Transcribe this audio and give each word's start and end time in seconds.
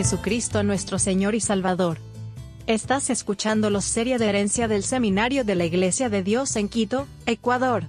Jesucristo 0.00 0.62
nuestro 0.62 0.98
Señor 0.98 1.34
y 1.34 1.40
Salvador. 1.40 1.98
Estás 2.66 3.10
escuchando 3.10 3.68
los 3.68 3.84
serie 3.84 4.16
de 4.16 4.30
herencia 4.30 4.66
del 4.66 4.82
Seminario 4.82 5.44
de 5.44 5.54
la 5.54 5.66
Iglesia 5.66 6.08
de 6.08 6.22
Dios 6.22 6.56
en 6.56 6.70
Quito, 6.70 7.06
Ecuador. 7.26 7.84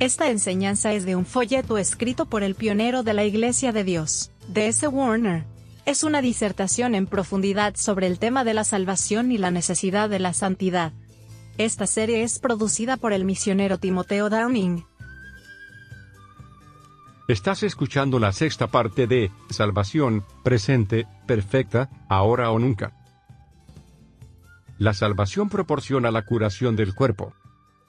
Esta 0.00 0.28
enseñanza 0.28 0.92
es 0.92 1.06
de 1.06 1.14
un 1.14 1.24
folleto 1.24 1.78
escrito 1.78 2.26
por 2.26 2.42
el 2.42 2.56
pionero 2.56 3.04
de 3.04 3.14
la 3.14 3.22
Iglesia 3.22 3.70
de 3.70 3.84
Dios, 3.84 4.32
D.S. 4.48 4.88
Warner. 4.88 5.44
Es 5.84 6.02
una 6.02 6.20
disertación 6.20 6.96
en 6.96 7.06
profundidad 7.06 7.76
sobre 7.76 8.08
el 8.08 8.18
tema 8.18 8.42
de 8.42 8.52
la 8.52 8.64
salvación 8.64 9.30
y 9.30 9.38
la 9.38 9.52
necesidad 9.52 10.10
de 10.10 10.18
la 10.18 10.32
santidad. 10.32 10.94
Esta 11.58 11.86
serie 11.86 12.24
es 12.24 12.40
producida 12.40 12.96
por 12.96 13.12
el 13.12 13.24
misionero 13.24 13.78
Timoteo 13.78 14.30
Downing. 14.30 14.84
Estás 17.28 17.64
escuchando 17.64 18.20
la 18.20 18.30
sexta 18.30 18.68
parte 18.68 19.08
de 19.08 19.32
Salvación, 19.50 20.24
presente, 20.44 21.08
perfecta, 21.26 21.90
ahora 22.08 22.52
o 22.52 22.60
nunca. 22.60 22.92
La 24.78 24.94
salvación 24.94 25.48
proporciona 25.48 26.12
la 26.12 26.22
curación 26.22 26.76
del 26.76 26.94
cuerpo. 26.94 27.34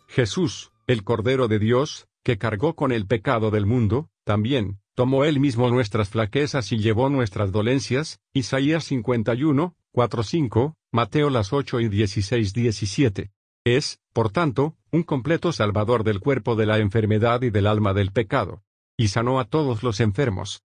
Jesús, 0.08 0.72
el 0.88 1.04
Cordero 1.04 1.48
de 1.48 1.60
Dios, 1.60 2.08
que 2.24 2.40
cargó 2.40 2.76
con 2.76 2.92
el 2.92 3.06
pecado 3.06 3.52
del 3.52 3.68
mundo, 3.68 4.10
también, 4.24 4.80
tomó 4.96 5.24
él 5.24 5.40
mismo 5.40 5.70
nuestras 5.70 6.10
flaquezas 6.10 6.72
y 6.72 6.80
llevó 6.80 7.10
nuestras 7.10 7.52
dolencias, 7.52 8.20
Isaías 8.34 8.86
51, 8.86 9.76
4, 9.92 10.24
5, 10.24 10.78
Mateo 10.92 11.30
las 11.30 11.54
8 11.54 11.80
y 11.82 11.90
16, 11.90 12.54
17. 12.54 13.32
Es, 13.66 14.00
por 14.14 14.32
tanto, 14.32 14.78
un 14.92 15.04
completo 15.04 15.52
salvador 15.52 16.04
del 16.04 16.22
cuerpo 16.22 16.56
de 16.56 16.66
la 16.66 16.80
enfermedad 16.80 17.44
y 17.44 17.52
del 17.52 17.68
alma 17.68 17.94
del 17.94 18.12
pecado 18.12 18.64
y 18.98 19.10
sanó 19.10 19.40
a 19.40 19.46
todos 19.46 19.84
los 19.84 20.00
enfermos. 20.00 20.64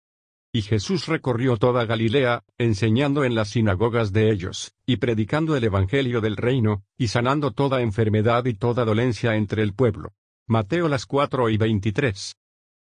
Y 0.52 0.62
Jesús 0.62 1.06
recorrió 1.06 1.56
toda 1.56 1.84
Galilea, 1.84 2.44
enseñando 2.56 3.24
en 3.24 3.34
las 3.34 3.48
sinagogas 3.48 4.12
de 4.12 4.30
ellos, 4.30 4.72
y 4.86 4.96
predicando 4.96 5.56
el 5.56 5.64
Evangelio 5.64 6.20
del 6.20 6.36
reino, 6.36 6.84
y 6.96 7.08
sanando 7.08 7.50
toda 7.50 7.82
enfermedad 7.82 8.46
y 8.46 8.54
toda 8.54 8.84
dolencia 8.84 9.36
entre 9.36 9.62
el 9.62 9.74
pueblo. 9.74 10.12
Mateo 10.46 10.88
las 10.88 11.04
4 11.04 11.50
y 11.50 11.58
23. 11.58 12.36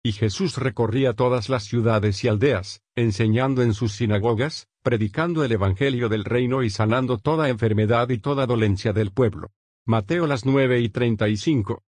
Y 0.03 0.11
Jesús 0.11 0.58
recorría 0.58 1.13
todas 1.13 1.47
las 1.47 1.63
ciudades 1.63 2.23
y 2.23 2.28
aldeas, 2.28 2.81
enseñando 2.95 3.61
en 3.63 3.73
sus 3.73 3.94
sinagogas, 3.94 4.67
predicando 4.83 5.44
el 5.44 5.53
Evangelio 5.53 6.09
del 6.09 6.25
reino 6.25 6.61
y 6.61 6.69
sanando 6.69 7.17
toda 7.17 7.47
enfermedad 7.47 8.09
y 8.09 8.17
toda 8.17 8.45
dolencia 8.45 8.91
del 8.91 9.11
pueblo. 9.11 9.52
Mateo 9.86 10.28
las 10.28 10.45
9 10.45 10.81
y 10.81 10.89
35. 10.89 11.84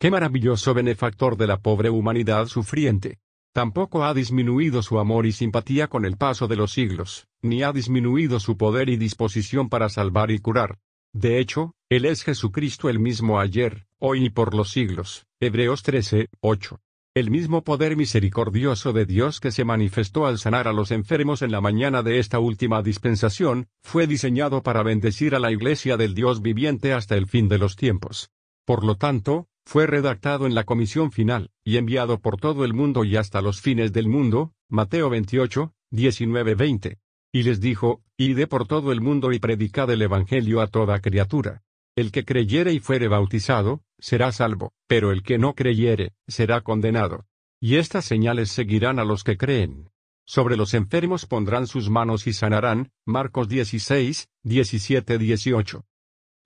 Qué 0.00 0.10
maravilloso 0.10 0.72
benefactor 0.72 1.36
de 1.36 1.46
la 1.46 1.58
pobre 1.58 1.90
humanidad 1.90 2.46
sufriente. 2.46 3.18
Tampoco 3.52 4.02
ha 4.02 4.14
disminuido 4.14 4.82
su 4.82 4.98
amor 4.98 5.26
y 5.26 5.32
simpatía 5.32 5.88
con 5.88 6.06
el 6.06 6.16
paso 6.16 6.48
de 6.48 6.56
los 6.56 6.72
siglos, 6.72 7.28
ni 7.42 7.62
ha 7.62 7.70
disminuido 7.70 8.40
su 8.40 8.56
poder 8.56 8.88
y 8.88 8.96
disposición 8.96 9.68
para 9.68 9.90
salvar 9.90 10.30
y 10.30 10.38
curar. 10.38 10.78
De 11.12 11.38
hecho, 11.38 11.74
Él 11.90 12.06
es 12.06 12.22
Jesucristo 12.22 12.88
el 12.88 12.98
mismo 12.98 13.40
ayer, 13.40 13.86
hoy 13.98 14.24
y 14.24 14.30
por 14.30 14.54
los 14.54 14.70
siglos. 14.70 15.26
Hebreos 15.38 15.82
13, 15.82 16.28
8. 16.40 16.80
El 17.14 17.30
mismo 17.30 17.62
poder 17.62 17.94
misericordioso 17.94 18.94
de 18.94 19.04
Dios 19.04 19.38
que 19.38 19.50
se 19.50 19.66
manifestó 19.66 20.26
al 20.26 20.38
sanar 20.38 20.66
a 20.66 20.72
los 20.72 20.92
enfermos 20.92 21.42
en 21.42 21.52
la 21.52 21.60
mañana 21.60 22.02
de 22.02 22.20
esta 22.20 22.38
última 22.38 22.80
dispensación, 22.82 23.68
fue 23.82 24.06
diseñado 24.06 24.62
para 24.62 24.82
bendecir 24.82 25.34
a 25.34 25.40
la 25.40 25.52
Iglesia 25.52 25.98
del 25.98 26.14
Dios 26.14 26.40
viviente 26.40 26.94
hasta 26.94 27.16
el 27.16 27.26
fin 27.26 27.50
de 27.50 27.58
los 27.58 27.76
tiempos. 27.76 28.30
Por 28.64 28.84
lo 28.84 28.94
tanto, 28.94 29.49
fue 29.70 29.86
redactado 29.86 30.48
en 30.48 30.56
la 30.56 30.64
comisión 30.64 31.12
final, 31.12 31.52
y 31.62 31.76
enviado 31.76 32.18
por 32.18 32.40
todo 32.40 32.64
el 32.64 32.74
mundo 32.74 33.04
y 33.04 33.14
hasta 33.14 33.40
los 33.40 33.60
fines 33.60 33.92
del 33.92 34.08
mundo, 34.08 34.52
Mateo 34.68 35.08
28, 35.08 35.72
19-20. 35.92 36.98
Y 37.32 37.44
les 37.44 37.60
dijo, 37.60 38.02
Ide 38.16 38.48
por 38.48 38.66
todo 38.66 38.90
el 38.90 39.00
mundo 39.00 39.30
y 39.30 39.38
predicad 39.38 39.88
el 39.92 40.02
Evangelio 40.02 40.60
a 40.60 40.66
toda 40.66 40.98
criatura. 40.98 41.62
El 41.94 42.10
que 42.10 42.24
creyere 42.24 42.72
y 42.72 42.80
fuere 42.80 43.06
bautizado, 43.06 43.84
será 44.00 44.32
salvo, 44.32 44.72
pero 44.88 45.12
el 45.12 45.22
que 45.22 45.38
no 45.38 45.54
creyere, 45.54 46.14
será 46.26 46.62
condenado. 46.62 47.26
Y 47.60 47.76
estas 47.76 48.04
señales 48.04 48.50
seguirán 48.50 48.98
a 48.98 49.04
los 49.04 49.22
que 49.22 49.36
creen. 49.36 49.88
Sobre 50.26 50.56
los 50.56 50.74
enfermos 50.74 51.26
pondrán 51.26 51.68
sus 51.68 51.90
manos 51.90 52.26
y 52.26 52.32
sanarán, 52.32 52.90
Marcos 53.06 53.48
16, 53.48 54.30
17-18. 54.42 55.84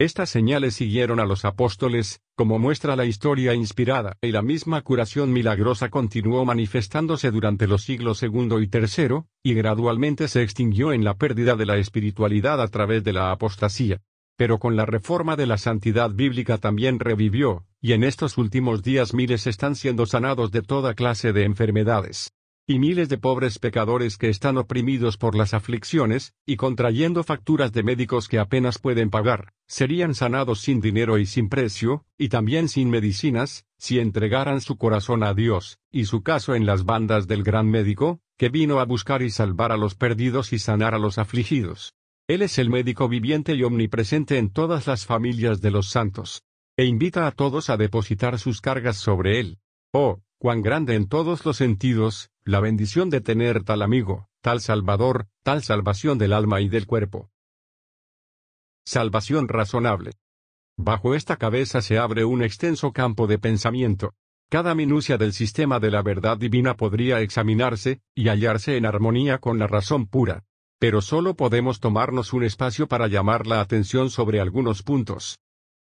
Estas 0.00 0.28
señales 0.28 0.74
siguieron 0.74 1.20
a 1.20 1.24
los 1.24 1.44
apóstoles, 1.44 2.20
como 2.34 2.58
muestra 2.58 2.96
la 2.96 3.04
historia 3.04 3.54
inspirada, 3.54 4.16
y 4.20 4.32
la 4.32 4.42
misma 4.42 4.82
curación 4.82 5.32
milagrosa 5.32 5.88
continuó 5.88 6.44
manifestándose 6.44 7.30
durante 7.30 7.68
los 7.68 7.84
siglos 7.84 8.18
segundo 8.18 8.60
y 8.60 8.66
tercero, 8.66 9.28
y 9.44 9.54
gradualmente 9.54 10.26
se 10.26 10.42
extinguió 10.42 10.92
en 10.92 11.04
la 11.04 11.14
pérdida 11.14 11.54
de 11.54 11.66
la 11.66 11.76
espiritualidad 11.76 12.60
a 12.60 12.66
través 12.66 13.04
de 13.04 13.12
la 13.12 13.30
apostasía. 13.30 14.00
Pero 14.36 14.58
con 14.58 14.74
la 14.74 14.84
reforma 14.84 15.36
de 15.36 15.46
la 15.46 15.58
santidad 15.58 16.10
bíblica 16.10 16.58
también 16.58 16.98
revivió, 16.98 17.64
y 17.80 17.92
en 17.92 18.02
estos 18.02 18.36
últimos 18.36 18.82
días 18.82 19.14
miles 19.14 19.46
están 19.46 19.76
siendo 19.76 20.06
sanados 20.06 20.50
de 20.50 20.62
toda 20.62 20.94
clase 20.94 21.32
de 21.32 21.44
enfermedades 21.44 22.32
y 22.66 22.78
miles 22.78 23.08
de 23.08 23.18
pobres 23.18 23.58
pecadores 23.58 24.16
que 24.16 24.28
están 24.28 24.56
oprimidos 24.56 25.16
por 25.16 25.34
las 25.34 25.52
aflicciones, 25.52 26.32
y 26.46 26.56
contrayendo 26.56 27.22
facturas 27.22 27.72
de 27.72 27.82
médicos 27.82 28.28
que 28.28 28.38
apenas 28.38 28.78
pueden 28.78 29.10
pagar, 29.10 29.52
serían 29.66 30.14
sanados 30.14 30.60
sin 30.60 30.80
dinero 30.80 31.18
y 31.18 31.26
sin 31.26 31.48
precio, 31.48 32.06
y 32.16 32.28
también 32.28 32.68
sin 32.68 32.88
medicinas, 32.88 33.66
si 33.76 33.98
entregaran 33.98 34.60
su 34.60 34.78
corazón 34.78 35.22
a 35.22 35.34
Dios, 35.34 35.78
y 35.92 36.06
su 36.06 36.22
caso 36.22 36.54
en 36.54 36.64
las 36.64 36.84
bandas 36.84 37.26
del 37.26 37.42
gran 37.42 37.68
médico, 37.70 38.20
que 38.38 38.48
vino 38.48 38.80
a 38.80 38.84
buscar 38.84 39.22
y 39.22 39.30
salvar 39.30 39.70
a 39.70 39.76
los 39.76 39.94
perdidos 39.94 40.52
y 40.52 40.58
sanar 40.58 40.94
a 40.94 40.98
los 40.98 41.18
afligidos. 41.18 41.94
Él 42.26 42.40
es 42.40 42.58
el 42.58 42.70
médico 42.70 43.08
viviente 43.08 43.54
y 43.54 43.62
omnipresente 43.62 44.38
en 44.38 44.50
todas 44.50 44.86
las 44.86 45.04
familias 45.04 45.60
de 45.60 45.70
los 45.70 45.90
santos. 45.90 46.42
E 46.76 46.86
invita 46.86 47.26
a 47.26 47.30
todos 47.30 47.68
a 47.68 47.76
depositar 47.76 48.38
sus 48.38 48.60
cargas 48.60 48.96
sobre 48.96 49.38
él. 49.38 49.58
Oh, 49.92 50.22
cuán 50.44 50.60
grande 50.60 50.94
en 50.94 51.08
todos 51.08 51.46
los 51.46 51.56
sentidos, 51.56 52.28
la 52.44 52.60
bendición 52.60 53.08
de 53.08 53.22
tener 53.22 53.64
tal 53.64 53.80
amigo, 53.80 54.28
tal 54.42 54.60
Salvador, 54.60 55.26
tal 55.42 55.62
salvación 55.62 56.18
del 56.18 56.34
alma 56.34 56.60
y 56.60 56.68
del 56.68 56.86
cuerpo. 56.86 57.30
Salvación 58.84 59.48
razonable. 59.48 60.10
Bajo 60.76 61.14
esta 61.14 61.38
cabeza 61.38 61.80
se 61.80 61.96
abre 61.96 62.26
un 62.26 62.42
extenso 62.42 62.92
campo 62.92 63.26
de 63.26 63.38
pensamiento. 63.38 64.12
Cada 64.50 64.74
minucia 64.74 65.16
del 65.16 65.32
sistema 65.32 65.80
de 65.80 65.90
la 65.90 66.02
verdad 66.02 66.36
divina 66.36 66.76
podría 66.76 67.22
examinarse, 67.22 68.02
y 68.14 68.28
hallarse 68.28 68.76
en 68.76 68.84
armonía 68.84 69.38
con 69.38 69.58
la 69.58 69.66
razón 69.66 70.06
pura. 70.06 70.44
Pero 70.78 71.00
solo 71.00 71.36
podemos 71.36 71.80
tomarnos 71.80 72.34
un 72.34 72.44
espacio 72.44 72.86
para 72.86 73.06
llamar 73.08 73.46
la 73.46 73.62
atención 73.62 74.10
sobre 74.10 74.42
algunos 74.42 74.82
puntos. 74.82 75.38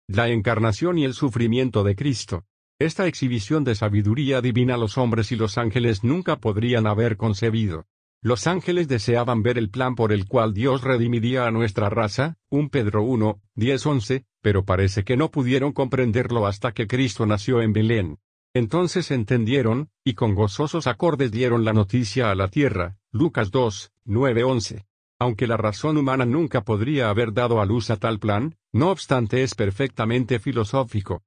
La 0.07 0.29
encarnación 0.29 0.99
y 0.99 1.07
el 1.07 1.15
sufrimiento 1.15 1.85
de 1.85 1.97
Cristo. 1.97 2.45
Esta 2.83 3.07
exhibición 3.07 3.63
de 3.63 3.77
sabiduría 3.77 4.41
divina 4.41 4.77
los 4.77 4.99
hombres 4.99 5.31
y 5.31 5.37
los 5.37 5.57
ángeles 5.57 6.03
nunca 6.03 6.41
podrían 6.41 6.89
haber 6.89 7.17
concebido. 7.17 7.87
Los 8.21 8.49
ángeles 8.49 8.89
deseaban 8.89 9.45
ver 9.45 9.57
el 9.57 9.71
plan 9.71 9.95
por 9.95 10.13
el 10.13 10.27
cual 10.27 10.53
Dios 10.53 10.83
redimiría 10.83 11.47
a 11.47 11.53
nuestra 11.53 11.91
raza, 11.91 12.39
1 12.51 12.71
Pedro 12.71 13.05
1, 13.05 13.41
10 13.55 13.87
11, 13.87 14.25
pero 14.41 14.65
parece 14.65 15.05
que 15.05 15.17
no 15.17 15.31
pudieron 15.31 15.71
comprenderlo 15.71 16.45
hasta 16.45 16.73
que 16.73 16.89
Cristo 16.89 17.25
nació 17.25 17.63
en 17.63 17.73
Belén. 17.73 18.19
Entonces 18.53 19.13
entendieron, 19.13 19.91
y 20.03 20.15
con 20.15 20.35
gozosos 20.35 20.89
acordes 20.89 21.31
dieron 21.31 21.65
la 21.65 21.73
noticia 21.73 22.33
a 22.33 22.35
la 22.35 22.49
tierra, 22.49 22.97
Lucas 23.13 23.53
2, 23.53 23.93
9 24.07 24.43
11. 24.43 24.87
Aunque 25.21 25.47
la 25.47 25.57
razón 25.57 25.99
humana 25.99 26.27
nunca 26.27 26.63
podría 26.63 27.11
haber 27.11 27.33
dado 27.33 27.61
a 27.61 27.65
luz 27.65 27.91
a 27.91 27.97
tal 27.97 28.19
plan, 28.19 28.57
no 28.73 28.91
obstante 28.91 29.45
es 29.45 29.55
perfectamente 29.55 30.41
filosófico. 30.41 31.23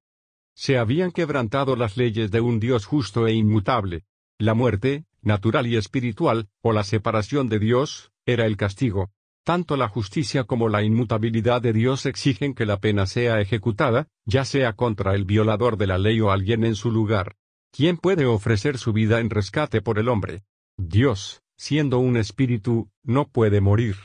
Se 0.55 0.77
habían 0.77 1.11
quebrantado 1.11 1.75
las 1.75 1.97
leyes 1.97 2.31
de 2.31 2.39
un 2.39 2.61
Dios 2.61 2.85
justo 2.85 3.27
e 3.27 3.33
inmutable. 3.33 4.05
La 4.39 4.53
muerte, 4.53 5.05
natural 5.21 5.67
y 5.67 5.75
espiritual, 5.75 6.47
o 6.61 6.71
la 6.71 6.85
separación 6.85 7.49
de 7.49 7.59
Dios, 7.59 8.13
era 8.25 8.45
el 8.45 8.55
castigo. 8.55 9.11
Tanto 9.43 9.75
la 9.75 9.89
justicia 9.89 10.45
como 10.45 10.69
la 10.69 10.81
inmutabilidad 10.81 11.61
de 11.61 11.73
Dios 11.73 12.05
exigen 12.05 12.55
que 12.55 12.65
la 12.65 12.79
pena 12.79 13.05
sea 13.05 13.41
ejecutada, 13.41 14.07
ya 14.25 14.45
sea 14.45 14.73
contra 14.73 15.13
el 15.13 15.25
violador 15.25 15.77
de 15.77 15.87
la 15.87 15.97
ley 15.97 16.21
o 16.21 16.31
alguien 16.31 16.63
en 16.63 16.75
su 16.75 16.89
lugar. 16.89 17.35
¿Quién 17.71 17.97
puede 17.97 18.25
ofrecer 18.25 18.77
su 18.77 18.93
vida 18.93 19.19
en 19.19 19.29
rescate 19.29 19.81
por 19.81 19.99
el 19.99 20.07
hombre? 20.07 20.45
Dios, 20.77 21.43
siendo 21.57 21.99
un 21.99 22.15
espíritu, 22.15 22.89
no 23.03 23.27
puede 23.27 23.59
morir. 23.59 23.97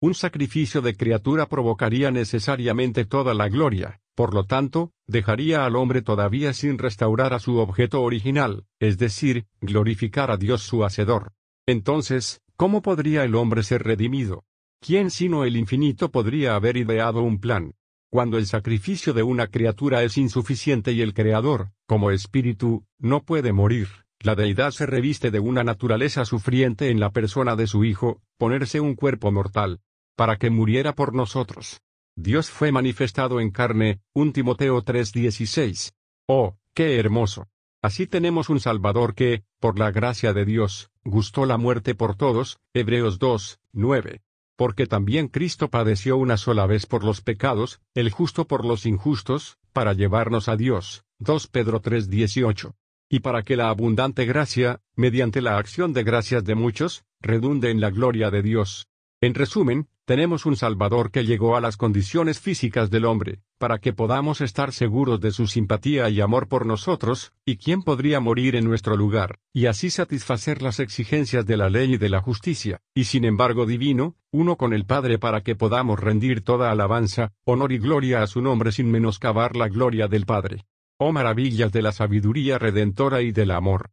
Un 0.00 0.14
sacrificio 0.14 0.80
de 0.80 0.96
criatura 0.96 1.48
provocaría 1.48 2.10
necesariamente 2.10 3.04
toda 3.04 3.34
la 3.34 3.48
gloria, 3.48 4.00
por 4.18 4.34
lo 4.34 4.42
tanto, 4.42 4.90
dejaría 5.06 5.64
al 5.64 5.76
hombre 5.76 6.02
todavía 6.02 6.52
sin 6.52 6.76
restaurar 6.76 7.32
a 7.34 7.38
su 7.38 7.58
objeto 7.58 8.02
original, 8.02 8.64
es 8.80 8.98
decir, 8.98 9.46
glorificar 9.60 10.32
a 10.32 10.36
Dios 10.36 10.62
su 10.62 10.82
Hacedor. 10.82 11.34
Entonces, 11.68 12.40
¿cómo 12.56 12.82
podría 12.82 13.22
el 13.22 13.36
hombre 13.36 13.62
ser 13.62 13.84
redimido? 13.84 14.42
¿Quién 14.80 15.12
sino 15.12 15.44
el 15.44 15.56
infinito 15.56 16.10
podría 16.10 16.56
haber 16.56 16.78
ideado 16.78 17.22
un 17.22 17.38
plan? 17.38 17.74
Cuando 18.10 18.38
el 18.38 18.46
sacrificio 18.46 19.12
de 19.12 19.22
una 19.22 19.46
criatura 19.46 20.02
es 20.02 20.18
insuficiente 20.18 20.90
y 20.90 21.00
el 21.00 21.14
Creador, 21.14 21.70
como 21.86 22.10
espíritu, 22.10 22.84
no 22.98 23.22
puede 23.22 23.52
morir, 23.52 23.86
La 24.18 24.34
deidad 24.34 24.72
se 24.72 24.86
reviste 24.86 25.30
de 25.30 25.38
una 25.38 25.62
naturaleza 25.62 26.24
sufriente 26.24 26.90
en 26.90 26.98
la 26.98 27.10
persona 27.10 27.54
de 27.54 27.68
su 27.68 27.84
Hijo, 27.84 28.20
ponerse 28.36 28.80
un 28.80 28.96
cuerpo 28.96 29.30
mortal, 29.30 29.78
para 30.16 30.38
que 30.38 30.50
muriera 30.50 30.92
por 30.96 31.14
nosotros. 31.14 31.82
Dios 32.20 32.50
fue 32.50 32.72
manifestado 32.72 33.38
en 33.38 33.52
carne, 33.52 34.00
1 34.12 34.32
Timoteo 34.32 34.82
3:16. 34.82 35.92
Oh, 36.26 36.56
qué 36.74 36.98
hermoso. 36.98 37.46
Así 37.80 38.08
tenemos 38.08 38.48
un 38.48 38.58
Salvador 38.58 39.14
que, 39.14 39.44
por 39.60 39.78
la 39.78 39.92
gracia 39.92 40.32
de 40.32 40.44
Dios, 40.44 40.90
gustó 41.04 41.46
la 41.46 41.58
muerte 41.58 41.94
por 41.94 42.16
todos, 42.16 42.58
Hebreos 42.74 43.20
2, 43.20 43.60
9. 43.72 44.22
Porque 44.56 44.88
también 44.88 45.28
Cristo 45.28 45.68
padeció 45.68 46.16
una 46.16 46.36
sola 46.36 46.66
vez 46.66 46.86
por 46.86 47.04
los 47.04 47.20
pecados, 47.20 47.80
el 47.94 48.10
justo 48.10 48.48
por 48.48 48.64
los 48.64 48.84
injustos, 48.84 49.56
para 49.72 49.92
llevarnos 49.92 50.48
a 50.48 50.56
Dios, 50.56 51.04
2 51.20 51.46
Pedro 51.46 51.78
3, 51.78 52.10
18. 52.10 52.74
Y 53.08 53.20
para 53.20 53.44
que 53.44 53.54
la 53.54 53.68
abundante 53.68 54.26
gracia, 54.26 54.80
mediante 54.96 55.40
la 55.40 55.56
acción 55.56 55.92
de 55.92 56.02
gracias 56.02 56.42
de 56.42 56.56
muchos, 56.56 57.04
redunde 57.20 57.70
en 57.70 57.80
la 57.80 57.90
gloria 57.90 58.32
de 58.32 58.42
Dios. 58.42 58.88
En 59.20 59.34
resumen, 59.34 59.88
tenemos 60.08 60.46
un 60.46 60.56
Salvador 60.56 61.10
que 61.10 61.26
llegó 61.26 61.54
a 61.54 61.60
las 61.60 61.76
condiciones 61.76 62.40
físicas 62.40 62.88
del 62.88 63.04
hombre, 63.04 63.42
para 63.58 63.78
que 63.78 63.92
podamos 63.92 64.40
estar 64.40 64.72
seguros 64.72 65.20
de 65.20 65.32
su 65.32 65.46
simpatía 65.46 66.08
y 66.08 66.22
amor 66.22 66.48
por 66.48 66.64
nosotros, 66.64 67.34
y 67.44 67.58
quién 67.58 67.82
podría 67.82 68.18
morir 68.18 68.56
en 68.56 68.64
nuestro 68.64 68.96
lugar, 68.96 69.38
y 69.52 69.66
así 69.66 69.90
satisfacer 69.90 70.62
las 70.62 70.80
exigencias 70.80 71.44
de 71.44 71.58
la 71.58 71.68
ley 71.68 71.92
y 71.92 71.96
de 71.98 72.08
la 72.08 72.22
justicia, 72.22 72.80
y 72.94 73.04
sin 73.04 73.26
embargo 73.26 73.66
divino, 73.66 74.16
uno 74.30 74.56
con 74.56 74.72
el 74.72 74.86
Padre 74.86 75.18
para 75.18 75.42
que 75.42 75.56
podamos 75.56 76.00
rendir 76.00 76.42
toda 76.42 76.70
alabanza, 76.70 77.34
honor 77.44 77.72
y 77.72 77.78
gloria 77.78 78.22
a 78.22 78.26
su 78.28 78.40
nombre 78.40 78.72
sin 78.72 78.90
menoscabar 78.90 79.56
la 79.56 79.68
gloria 79.68 80.08
del 80.08 80.24
Padre. 80.24 80.64
Oh 80.96 81.12
maravillas 81.12 81.70
de 81.70 81.82
la 81.82 81.92
sabiduría 81.92 82.56
redentora 82.56 83.20
y 83.20 83.30
del 83.30 83.50
amor. 83.50 83.90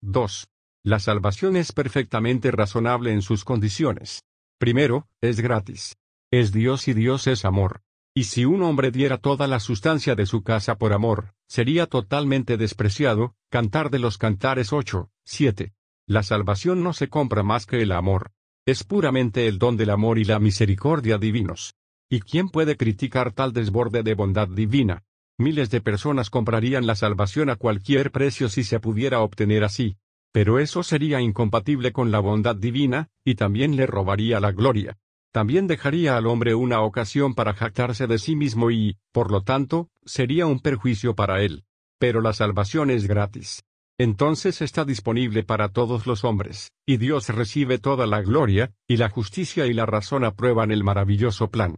2. 0.00 0.48
La 0.82 0.98
salvación 0.98 1.54
es 1.54 1.70
perfectamente 1.70 2.50
razonable 2.50 3.12
en 3.12 3.22
sus 3.22 3.44
condiciones. 3.44 4.24
Primero, 4.60 5.08
es 5.22 5.40
gratis. 5.40 5.96
Es 6.30 6.52
Dios 6.52 6.86
y 6.86 6.92
Dios 6.92 7.26
es 7.26 7.46
amor. 7.46 7.80
Y 8.14 8.24
si 8.24 8.44
un 8.44 8.62
hombre 8.62 8.90
diera 8.90 9.16
toda 9.16 9.46
la 9.46 9.58
sustancia 9.58 10.14
de 10.14 10.26
su 10.26 10.42
casa 10.42 10.76
por 10.76 10.92
amor, 10.92 11.32
sería 11.48 11.86
totalmente 11.86 12.58
despreciado, 12.58 13.34
Cantar 13.48 13.88
de 13.88 14.00
los 14.00 14.18
Cantares 14.18 14.74
8, 14.74 15.08
7. 15.24 15.72
La 16.06 16.22
salvación 16.22 16.82
no 16.82 16.92
se 16.92 17.08
compra 17.08 17.42
más 17.42 17.64
que 17.64 17.80
el 17.80 17.90
amor. 17.90 18.32
Es 18.66 18.84
puramente 18.84 19.48
el 19.48 19.58
don 19.58 19.78
del 19.78 19.88
amor 19.88 20.18
y 20.18 20.24
la 20.24 20.38
misericordia 20.38 21.16
divinos. 21.16 21.74
¿Y 22.10 22.20
quién 22.20 22.50
puede 22.50 22.76
criticar 22.76 23.32
tal 23.32 23.54
desborde 23.54 24.02
de 24.02 24.12
bondad 24.12 24.46
divina? 24.46 25.04
Miles 25.38 25.70
de 25.70 25.80
personas 25.80 26.28
comprarían 26.28 26.86
la 26.86 26.96
salvación 26.96 27.48
a 27.48 27.56
cualquier 27.56 28.12
precio 28.12 28.50
si 28.50 28.62
se 28.64 28.78
pudiera 28.78 29.20
obtener 29.20 29.64
así. 29.64 29.96
Pero 30.32 30.58
eso 30.58 30.82
sería 30.82 31.20
incompatible 31.20 31.92
con 31.92 32.10
la 32.10 32.20
bondad 32.20 32.56
divina, 32.56 33.08
y 33.24 33.34
también 33.34 33.76
le 33.76 33.86
robaría 33.86 34.40
la 34.40 34.52
gloria. 34.52 34.98
También 35.32 35.66
dejaría 35.66 36.16
al 36.16 36.26
hombre 36.26 36.54
una 36.54 36.80
ocasión 36.82 37.34
para 37.34 37.54
jactarse 37.54 38.06
de 38.06 38.18
sí 38.18 38.34
mismo 38.34 38.70
y, 38.70 38.96
por 39.12 39.30
lo 39.30 39.42
tanto, 39.42 39.88
sería 40.04 40.46
un 40.46 40.60
perjuicio 40.60 41.14
para 41.14 41.42
él. 41.42 41.64
Pero 41.98 42.20
la 42.20 42.32
salvación 42.32 42.90
es 42.90 43.06
gratis. 43.06 43.62
Entonces 43.98 44.62
está 44.62 44.84
disponible 44.84 45.42
para 45.42 45.68
todos 45.68 46.06
los 46.06 46.24
hombres, 46.24 46.72
y 46.86 46.96
Dios 46.96 47.28
recibe 47.28 47.78
toda 47.78 48.06
la 48.06 48.22
gloria, 48.22 48.72
y 48.88 48.96
la 48.96 49.10
justicia 49.10 49.66
y 49.66 49.74
la 49.74 49.84
razón 49.84 50.24
aprueban 50.24 50.70
el 50.70 50.82
maravilloso 50.82 51.50
plan. 51.50 51.76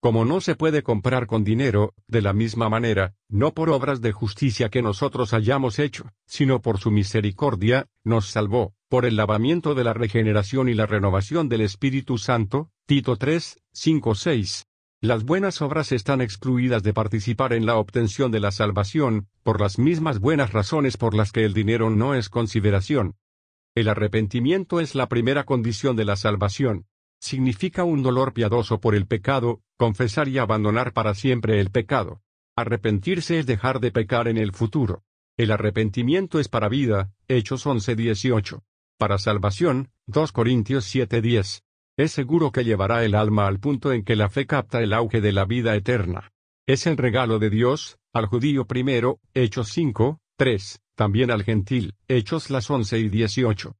Como 0.00 0.24
no 0.24 0.40
se 0.40 0.54
puede 0.54 0.82
comprar 0.82 1.26
con 1.26 1.44
dinero, 1.44 1.92
de 2.08 2.22
la 2.22 2.32
misma 2.32 2.70
manera, 2.70 3.14
no 3.28 3.52
por 3.52 3.68
obras 3.68 4.00
de 4.00 4.12
justicia 4.12 4.70
que 4.70 4.80
nosotros 4.80 5.34
hayamos 5.34 5.78
hecho, 5.78 6.10
sino 6.26 6.62
por 6.62 6.78
su 6.78 6.90
misericordia, 6.90 7.86
nos 8.02 8.30
salvó, 8.30 8.72
por 8.88 9.04
el 9.04 9.16
lavamiento 9.16 9.74
de 9.74 9.84
la 9.84 9.92
regeneración 9.92 10.70
y 10.70 10.74
la 10.74 10.86
renovación 10.86 11.50
del 11.50 11.60
Espíritu 11.60 12.16
Santo, 12.16 12.70
Tito 12.86 13.16
3, 13.16 13.60
5, 13.72 14.14
6. 14.14 14.66
Las 15.02 15.24
buenas 15.24 15.60
obras 15.60 15.92
están 15.92 16.22
excluidas 16.22 16.82
de 16.82 16.94
participar 16.94 17.52
en 17.52 17.66
la 17.66 17.76
obtención 17.76 18.32
de 18.32 18.40
la 18.40 18.52
salvación, 18.52 19.28
por 19.42 19.60
las 19.60 19.78
mismas 19.78 20.18
buenas 20.18 20.54
razones 20.54 20.96
por 20.96 21.14
las 21.14 21.30
que 21.30 21.44
el 21.44 21.52
dinero 21.52 21.90
no 21.90 22.14
es 22.14 22.30
consideración. 22.30 23.16
El 23.74 23.88
arrepentimiento 23.88 24.80
es 24.80 24.94
la 24.94 25.08
primera 25.10 25.44
condición 25.44 25.94
de 25.94 26.06
la 26.06 26.16
salvación 26.16 26.86
significa 27.20 27.84
un 27.84 28.02
dolor 28.02 28.32
piadoso 28.32 28.80
por 28.80 28.94
el 28.94 29.06
pecado, 29.06 29.60
confesar 29.80 30.28
y 30.28 30.36
abandonar 30.36 30.92
para 30.92 31.14
siempre 31.14 31.58
el 31.58 31.70
pecado. 31.70 32.20
Arrepentirse 32.54 33.38
es 33.38 33.46
dejar 33.46 33.80
de 33.80 33.90
pecar 33.90 34.28
en 34.28 34.36
el 34.36 34.52
futuro. 34.52 35.04
El 35.38 35.50
arrepentimiento 35.50 36.38
es 36.38 36.50
para 36.50 36.68
vida, 36.68 37.14
Hechos 37.28 37.64
11:18. 37.64 38.62
Para 38.98 39.16
salvación, 39.16 39.88
2 40.06 40.32
Corintios 40.32 40.84
7:10. 40.84 41.62
Es 41.96 42.12
seguro 42.12 42.52
que 42.52 42.62
llevará 42.62 43.06
el 43.06 43.14
alma 43.14 43.46
al 43.46 43.58
punto 43.58 43.90
en 43.94 44.04
que 44.04 44.16
la 44.16 44.28
fe 44.28 44.46
capta 44.46 44.82
el 44.82 44.92
auge 44.92 45.22
de 45.22 45.32
la 45.32 45.46
vida 45.46 45.74
eterna. 45.74 46.30
Es 46.66 46.86
el 46.86 46.98
regalo 46.98 47.38
de 47.38 47.48
Dios, 47.48 47.96
al 48.12 48.26
judío 48.26 48.66
primero, 48.66 49.18
Hechos 49.32 49.70
5, 49.70 50.20
3, 50.36 50.78
también 50.94 51.30
al 51.30 51.42
gentil, 51.42 51.94
Hechos 52.06 52.50
las 52.50 52.68
11 52.68 52.98
y 52.98 53.08
18. 53.08 53.76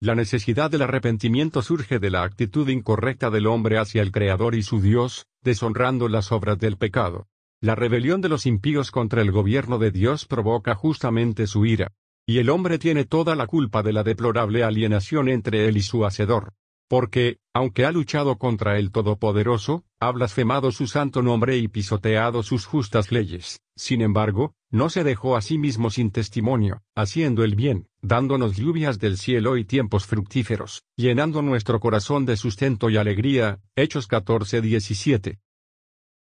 La 0.00 0.14
necesidad 0.14 0.70
del 0.70 0.82
arrepentimiento 0.82 1.60
surge 1.60 1.98
de 1.98 2.08
la 2.08 2.22
actitud 2.22 2.66
incorrecta 2.70 3.28
del 3.28 3.46
hombre 3.46 3.76
hacia 3.76 4.00
el 4.00 4.10
Creador 4.10 4.54
y 4.54 4.62
su 4.62 4.80
Dios, 4.80 5.26
deshonrando 5.44 6.08
las 6.08 6.32
obras 6.32 6.58
del 6.58 6.76
pecado. 6.76 7.28
La 7.60 7.74
rebelión 7.74 8.20
de 8.20 8.28
los 8.28 8.46
impíos 8.46 8.90
contra 8.90 9.22
el 9.22 9.30
gobierno 9.30 9.78
de 9.78 9.90
Dios 9.90 10.26
provoca 10.26 10.74
justamente 10.74 11.46
su 11.46 11.64
ira. 11.64 11.92
Y 12.26 12.38
el 12.38 12.50
hombre 12.50 12.78
tiene 12.78 13.04
toda 13.04 13.36
la 13.36 13.46
culpa 13.46 13.82
de 13.82 13.92
la 13.92 14.02
deplorable 14.02 14.64
alienación 14.64 15.28
entre 15.28 15.68
él 15.68 15.76
y 15.76 15.82
su 15.82 16.04
Hacedor. 16.04 16.52
Porque, 16.88 17.38
aunque 17.54 17.86
ha 17.86 17.92
luchado 17.92 18.36
contra 18.36 18.78
el 18.78 18.90
Todopoderoso, 18.90 19.84
ha 20.00 20.10
blasfemado 20.10 20.70
su 20.72 20.86
santo 20.86 21.22
nombre 21.22 21.56
y 21.56 21.68
pisoteado 21.68 22.42
sus 22.42 22.66
justas 22.66 23.10
leyes, 23.10 23.60
sin 23.76 24.02
embargo, 24.02 24.54
no 24.70 24.90
se 24.90 25.04
dejó 25.04 25.36
a 25.36 25.40
sí 25.40 25.56
mismo 25.56 25.90
sin 25.90 26.10
testimonio, 26.10 26.82
haciendo 26.94 27.44
el 27.44 27.54
bien, 27.54 27.88
dándonos 28.04 28.56
lluvias 28.56 28.98
del 28.98 29.16
cielo 29.16 29.56
y 29.56 29.64
tiempos 29.64 30.06
fructíferos, 30.06 30.84
llenando 30.94 31.40
nuestro 31.40 31.80
corazón 31.80 32.26
de 32.26 32.36
sustento 32.36 32.90
y 32.90 32.98
alegría. 32.98 33.60
Hechos 33.74 34.08
14:17. 34.08 35.40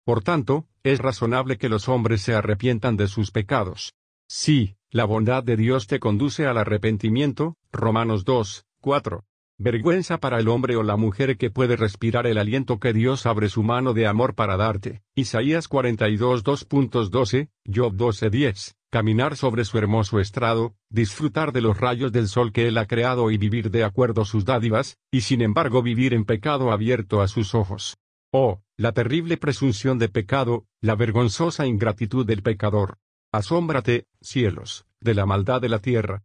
Por 0.04 0.22
tanto, 0.22 0.66
es 0.82 1.00
razonable 1.00 1.58
que 1.58 1.68
los 1.68 1.88
hombres 1.88 2.22
se 2.22 2.34
arrepientan 2.34 2.96
de 2.96 3.08
sus 3.08 3.30
pecados. 3.30 3.94
Sí, 4.28 4.76
la 4.90 5.04
bondad 5.04 5.42
de 5.42 5.56
Dios 5.56 5.86
te 5.86 6.00
conduce 6.00 6.46
al 6.46 6.58
arrepentimiento. 6.58 7.56
Romanos 7.72 8.24
2, 8.24 8.64
4. 8.80 9.24
Vergüenza 9.58 10.18
para 10.18 10.38
el 10.38 10.48
hombre 10.48 10.76
o 10.76 10.82
la 10.82 10.96
mujer 10.96 11.36
que 11.36 11.50
puede 11.50 11.76
respirar 11.76 12.26
el 12.26 12.38
aliento 12.38 12.78
que 12.80 12.92
Dios 12.92 13.26
abre 13.26 13.48
su 13.48 13.62
mano 13.62 13.92
de 13.92 14.06
amor 14.06 14.34
para 14.34 14.56
darte. 14.56 15.02
Isaías 15.14 15.68
42 15.68 16.44
2.12, 16.44 17.50
Job 17.66 17.94
12.10. 17.94 18.74
Caminar 18.92 19.36
sobre 19.36 19.64
su 19.64 19.78
hermoso 19.78 20.20
estrado, 20.20 20.74
disfrutar 20.90 21.52
de 21.52 21.62
los 21.62 21.80
rayos 21.80 22.12
del 22.12 22.28
sol 22.28 22.52
que 22.52 22.68
Él 22.68 22.76
ha 22.76 22.86
creado 22.86 23.30
y 23.30 23.38
vivir 23.38 23.70
de 23.70 23.84
acuerdo 23.84 24.26
sus 24.26 24.44
dádivas, 24.44 24.98
y 25.10 25.22
sin 25.22 25.40
embargo 25.40 25.82
vivir 25.82 26.12
en 26.12 26.26
pecado 26.26 26.70
abierto 26.70 27.22
a 27.22 27.28
sus 27.28 27.54
ojos. 27.54 27.96
Oh, 28.32 28.60
la 28.76 28.92
terrible 28.92 29.38
presunción 29.38 29.98
de 29.98 30.10
pecado, 30.10 30.66
la 30.82 30.94
vergonzosa 30.94 31.66
ingratitud 31.66 32.26
del 32.26 32.42
pecador. 32.42 32.98
Asómbrate, 33.32 34.08
cielos, 34.20 34.84
de 35.00 35.14
la 35.14 35.24
maldad 35.24 35.62
de 35.62 35.70
la 35.70 35.78
tierra, 35.78 36.22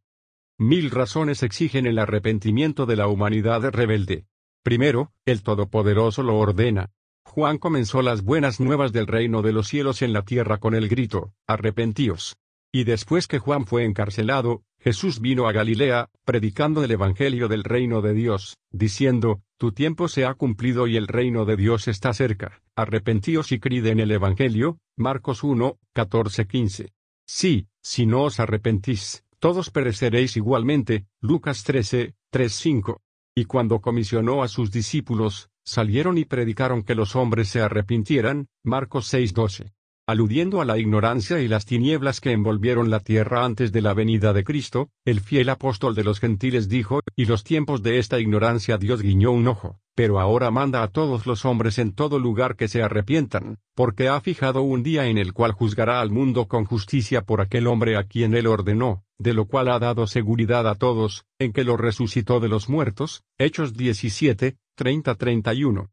Mil 0.59 0.89
razones 0.89 1.43
exigen 1.43 1.85
el 1.85 1.99
arrepentimiento 1.99 2.87
de 2.87 2.95
la 2.95 3.07
humanidad 3.07 3.61
rebelde. 3.69 4.25
Primero, 4.63 5.13
el 5.23 5.43
Todopoderoso 5.43 6.23
lo 6.23 6.35
ordena. 6.35 6.89
Juan 7.23 7.59
comenzó 7.59 8.01
las 8.01 8.23
buenas 8.23 8.59
nuevas 8.59 8.91
del 8.91 9.05
reino 9.05 9.43
de 9.43 9.53
los 9.53 9.67
cielos 9.67 10.01
en 10.01 10.13
la 10.13 10.23
tierra 10.23 10.57
con 10.57 10.73
el 10.73 10.89
grito, 10.89 11.31
arrepentíos. 11.45 12.37
Y 12.71 12.83
después 12.83 13.27
que 13.27 13.39
Juan 13.39 13.65
fue 13.65 13.85
encarcelado, 13.85 14.63
Jesús 14.79 15.19
vino 15.19 15.47
a 15.47 15.51
Galilea, 15.51 16.09
predicando 16.25 16.83
el 16.83 16.91
Evangelio 16.91 17.47
del 17.47 17.63
reino 17.63 18.01
de 18.01 18.13
Dios, 18.13 18.57
diciendo, 18.71 19.41
Tu 19.57 19.71
tiempo 19.71 20.07
se 20.07 20.25
ha 20.25 20.33
cumplido 20.33 20.87
y 20.87 20.97
el 20.97 21.07
reino 21.07 21.45
de 21.45 21.57
Dios 21.57 21.87
está 21.87 22.13
cerca, 22.13 22.61
arrepentíos 22.75 23.51
y 23.51 23.59
cride 23.59 23.91
en 23.91 23.99
el 23.99 24.11
Evangelio, 24.11 24.77
Marcos 24.95 25.43
1, 25.43 25.77
14-15. 25.95 26.91
Sí, 27.25 27.67
si 27.81 28.05
no 28.05 28.23
os 28.23 28.39
arrepentís, 28.39 29.23
todos 29.39 29.69
pereceréis 29.69 30.37
igualmente, 30.37 31.07
Lucas 31.21 31.63
13, 31.63 32.15
3-5. 32.31 33.01
Y 33.35 33.45
cuando 33.45 33.81
comisionó 33.81 34.41
a 34.41 34.47
sus 34.47 34.71
discípulos, 34.71 35.49
salieron 35.63 36.17
y 36.17 36.25
predicaron 36.25 36.81
que 36.81 36.95
los 36.95 37.15
hombres 37.15 37.49
se 37.49 37.61
arrepintieran, 37.61 38.47
Marcos 38.63 39.13
6:12. 39.13 39.73
Aludiendo 40.09 40.61
a 40.61 40.65
la 40.65 40.77
ignorancia 40.77 41.41
y 41.41 41.49
las 41.49 41.65
tinieblas 41.65 42.21
que 42.21 42.31
envolvieron 42.31 42.89
la 42.89 43.01
tierra 43.01 43.43
antes 43.43 43.73
de 43.73 43.81
la 43.81 43.93
venida 43.93 44.31
de 44.31 44.45
Cristo, 44.45 44.87
el 45.03 45.19
fiel 45.19 45.49
apóstol 45.49 45.95
de 45.95 46.05
los 46.05 46.21
gentiles 46.21 46.69
dijo, 46.69 47.01
y 47.17 47.25
los 47.25 47.43
tiempos 47.43 47.83
de 47.83 47.99
esta 47.99 48.17
ignorancia 48.17 48.77
Dios 48.77 49.01
guiñó 49.01 49.31
un 49.33 49.49
ojo, 49.49 49.81
pero 49.95 50.21
ahora 50.21 50.49
manda 50.49 50.81
a 50.81 50.87
todos 50.87 51.27
los 51.27 51.43
hombres 51.43 51.77
en 51.77 51.91
todo 51.91 52.19
lugar 52.19 52.55
que 52.55 52.69
se 52.69 52.81
arrepientan, 52.81 53.57
porque 53.75 54.07
ha 54.07 54.21
fijado 54.21 54.61
un 54.61 54.81
día 54.81 55.07
en 55.07 55.17
el 55.17 55.33
cual 55.33 55.51
juzgará 55.51 55.99
al 55.99 56.09
mundo 56.09 56.47
con 56.47 56.63
justicia 56.63 57.23
por 57.23 57.41
aquel 57.41 57.67
hombre 57.67 57.97
a 57.97 58.05
quien 58.05 58.33
él 58.33 58.47
ordenó, 58.47 59.03
de 59.17 59.33
lo 59.33 59.43
cual 59.43 59.67
ha 59.67 59.77
dado 59.77 60.07
seguridad 60.07 60.69
a 60.69 60.75
todos, 60.75 61.25
en 61.37 61.51
que 61.51 61.65
lo 61.65 61.75
resucitó 61.75 62.39
de 62.39 62.47
los 62.47 62.69
muertos. 62.69 63.23
Hechos 63.37 63.73
17, 63.73 64.55
30-31. 64.77 65.89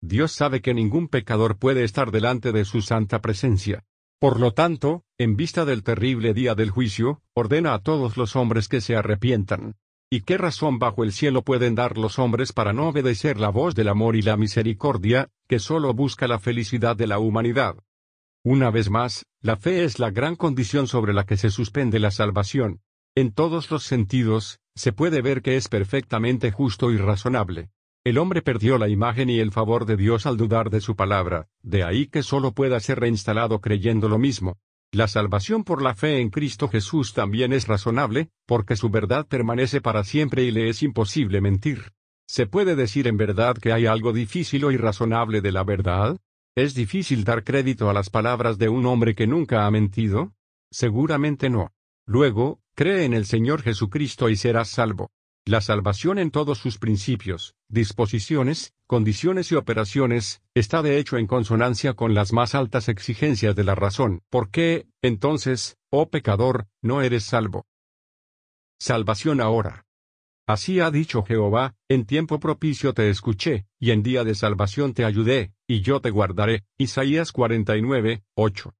Dios 0.00 0.32
sabe 0.32 0.60
que 0.60 0.74
ningún 0.74 1.08
pecador 1.08 1.58
puede 1.58 1.82
estar 1.84 2.10
delante 2.10 2.52
de 2.52 2.64
su 2.64 2.82
santa 2.82 3.20
presencia. 3.20 3.84
Por 4.20 4.40
lo 4.40 4.52
tanto, 4.52 5.04
en 5.18 5.36
vista 5.36 5.64
del 5.64 5.82
terrible 5.82 6.34
día 6.34 6.54
del 6.54 6.70
juicio, 6.70 7.22
ordena 7.34 7.74
a 7.74 7.80
todos 7.80 8.16
los 8.16 8.36
hombres 8.36 8.68
que 8.68 8.80
se 8.80 8.96
arrepientan. 8.96 9.76
¿Y 10.10 10.22
qué 10.22 10.38
razón 10.38 10.78
bajo 10.78 11.04
el 11.04 11.12
cielo 11.12 11.42
pueden 11.42 11.74
dar 11.74 11.98
los 11.98 12.18
hombres 12.18 12.52
para 12.52 12.72
no 12.72 12.88
obedecer 12.88 13.38
la 13.38 13.50
voz 13.50 13.74
del 13.74 13.88
amor 13.88 14.16
y 14.16 14.22
la 14.22 14.36
misericordia, 14.36 15.28
que 15.48 15.58
solo 15.58 15.92
busca 15.94 16.26
la 16.26 16.38
felicidad 16.38 16.96
de 16.96 17.06
la 17.06 17.18
humanidad? 17.18 17.76
Una 18.44 18.70
vez 18.70 18.88
más, 18.90 19.26
la 19.42 19.56
fe 19.56 19.84
es 19.84 19.98
la 19.98 20.10
gran 20.10 20.34
condición 20.34 20.86
sobre 20.86 21.12
la 21.12 21.24
que 21.24 21.36
se 21.36 21.50
suspende 21.50 21.98
la 21.98 22.10
salvación. 22.10 22.80
En 23.14 23.32
todos 23.32 23.70
los 23.70 23.82
sentidos, 23.82 24.60
se 24.74 24.92
puede 24.92 25.22
ver 25.22 25.42
que 25.42 25.56
es 25.56 25.68
perfectamente 25.68 26.52
justo 26.52 26.90
y 26.90 26.96
razonable. 26.96 27.70
El 28.08 28.16
hombre 28.16 28.40
perdió 28.40 28.78
la 28.78 28.88
imagen 28.88 29.28
y 29.28 29.38
el 29.38 29.52
favor 29.52 29.84
de 29.84 29.94
Dios 29.94 30.24
al 30.24 30.38
dudar 30.38 30.70
de 30.70 30.80
su 30.80 30.96
palabra, 30.96 31.50
de 31.62 31.84
ahí 31.84 32.06
que 32.06 32.22
solo 32.22 32.52
pueda 32.52 32.80
ser 32.80 33.00
reinstalado 33.00 33.60
creyendo 33.60 34.08
lo 34.08 34.18
mismo. 34.18 34.56
La 34.90 35.08
salvación 35.08 35.62
por 35.62 35.82
la 35.82 35.94
fe 35.94 36.22
en 36.22 36.30
Cristo 36.30 36.68
Jesús 36.68 37.12
también 37.12 37.52
es 37.52 37.66
razonable, 37.66 38.30
porque 38.46 38.76
su 38.76 38.88
verdad 38.88 39.26
permanece 39.28 39.82
para 39.82 40.04
siempre 40.04 40.44
y 40.44 40.50
le 40.50 40.70
es 40.70 40.82
imposible 40.82 41.42
mentir. 41.42 41.92
¿Se 42.26 42.46
puede 42.46 42.76
decir 42.76 43.08
en 43.08 43.18
verdad 43.18 43.58
que 43.58 43.74
hay 43.74 43.84
algo 43.84 44.14
difícil 44.14 44.64
o 44.64 44.72
irrazonable 44.72 45.42
de 45.42 45.52
la 45.52 45.64
verdad? 45.64 46.16
¿Es 46.56 46.74
difícil 46.74 47.24
dar 47.24 47.44
crédito 47.44 47.90
a 47.90 47.92
las 47.92 48.08
palabras 48.08 48.56
de 48.56 48.70
un 48.70 48.86
hombre 48.86 49.14
que 49.14 49.26
nunca 49.26 49.66
ha 49.66 49.70
mentido? 49.70 50.32
Seguramente 50.70 51.50
no. 51.50 51.74
Luego, 52.06 52.62
cree 52.74 53.04
en 53.04 53.12
el 53.12 53.26
Señor 53.26 53.60
Jesucristo 53.60 54.30
y 54.30 54.36
serás 54.36 54.70
salvo. 54.70 55.10
La 55.48 55.62
salvación 55.62 56.18
en 56.18 56.30
todos 56.30 56.58
sus 56.58 56.76
principios, 56.76 57.54
disposiciones, 57.70 58.74
condiciones 58.86 59.50
y 59.50 59.54
operaciones, 59.54 60.42
está 60.52 60.82
de 60.82 60.98
hecho 60.98 61.16
en 61.16 61.26
consonancia 61.26 61.94
con 61.94 62.12
las 62.12 62.34
más 62.34 62.54
altas 62.54 62.90
exigencias 62.90 63.56
de 63.56 63.64
la 63.64 63.74
razón. 63.74 64.20
¿Por 64.28 64.50
qué, 64.50 64.88
entonces, 65.00 65.78
oh 65.88 66.10
pecador, 66.10 66.66
no 66.82 67.00
eres 67.00 67.24
salvo? 67.24 67.64
Salvación 68.78 69.40
ahora. 69.40 69.86
Así 70.46 70.80
ha 70.80 70.90
dicho 70.90 71.22
Jehová, 71.22 71.76
en 71.88 72.04
tiempo 72.04 72.38
propicio 72.40 72.92
te 72.92 73.08
escuché, 73.08 73.64
y 73.80 73.92
en 73.92 74.02
día 74.02 74.24
de 74.24 74.34
salvación 74.34 74.92
te 74.92 75.06
ayudé, 75.06 75.54
y 75.66 75.80
yo 75.80 76.02
te 76.02 76.10
guardaré. 76.10 76.66
Isaías 76.76 77.32
49, 77.32 78.22
8. 78.34 78.74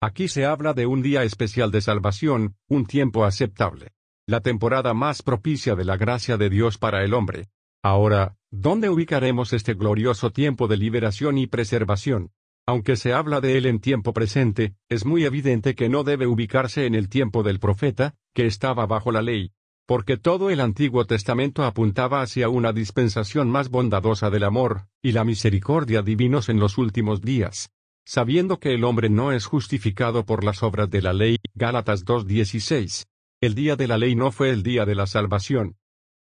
Aquí 0.00 0.28
se 0.28 0.46
habla 0.46 0.74
de 0.74 0.86
un 0.86 1.02
día 1.02 1.24
especial 1.24 1.72
de 1.72 1.80
salvación, 1.80 2.54
un 2.68 2.86
tiempo 2.86 3.24
aceptable 3.24 3.90
la 4.26 4.40
temporada 4.40 4.94
más 4.94 5.22
propicia 5.22 5.74
de 5.74 5.84
la 5.84 5.96
gracia 5.96 6.36
de 6.38 6.48
Dios 6.48 6.78
para 6.78 7.04
el 7.04 7.12
hombre. 7.12 7.48
Ahora, 7.82 8.36
¿dónde 8.50 8.88
ubicaremos 8.88 9.52
este 9.52 9.74
glorioso 9.74 10.30
tiempo 10.30 10.66
de 10.66 10.78
liberación 10.78 11.36
y 11.36 11.46
preservación? 11.46 12.30
Aunque 12.66 12.96
se 12.96 13.12
habla 13.12 13.42
de 13.42 13.58
él 13.58 13.66
en 13.66 13.80
tiempo 13.80 14.14
presente, 14.14 14.74
es 14.88 15.04
muy 15.04 15.24
evidente 15.24 15.74
que 15.74 15.90
no 15.90 16.02
debe 16.02 16.26
ubicarse 16.26 16.86
en 16.86 16.94
el 16.94 17.10
tiempo 17.10 17.42
del 17.42 17.60
profeta, 17.60 18.14
que 18.32 18.46
estaba 18.46 18.86
bajo 18.86 19.12
la 19.12 19.20
ley, 19.20 19.52
porque 19.86 20.16
todo 20.16 20.48
el 20.48 20.60
Antiguo 20.60 21.04
Testamento 21.04 21.64
apuntaba 21.64 22.22
hacia 22.22 22.48
una 22.48 22.72
dispensación 22.72 23.50
más 23.50 23.68
bondadosa 23.68 24.30
del 24.30 24.44
amor, 24.44 24.86
y 25.02 25.12
la 25.12 25.24
misericordia 25.24 26.00
divinos 26.00 26.48
en 26.48 26.58
los 26.58 26.78
últimos 26.78 27.20
días. 27.20 27.68
Sabiendo 28.06 28.58
que 28.58 28.74
el 28.74 28.84
hombre 28.84 29.10
no 29.10 29.32
es 29.32 29.44
justificado 29.44 30.24
por 30.24 30.44
las 30.44 30.62
obras 30.62 30.88
de 30.88 31.02
la 31.02 31.12
ley, 31.12 31.36
Gálatas 31.54 32.06
2.16, 32.06 33.04
el 33.44 33.54
día 33.54 33.76
de 33.76 33.86
la 33.86 33.98
ley 33.98 34.14
no 34.14 34.32
fue 34.32 34.50
el 34.50 34.62
día 34.62 34.86
de 34.86 34.94
la 34.94 35.06
salvación. 35.06 35.76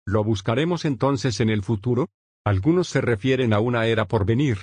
¿Lo 0.06 0.24
buscaremos 0.24 0.84
entonces 0.84 1.40
en 1.42 1.50
el 1.50 1.62
futuro? 1.62 2.10
Algunos 2.44 2.88
se 2.88 3.02
refieren 3.02 3.54
a 3.54 3.60
una 3.60 3.86
era 3.86 4.08
por 4.08 4.26
venir. 4.26 4.58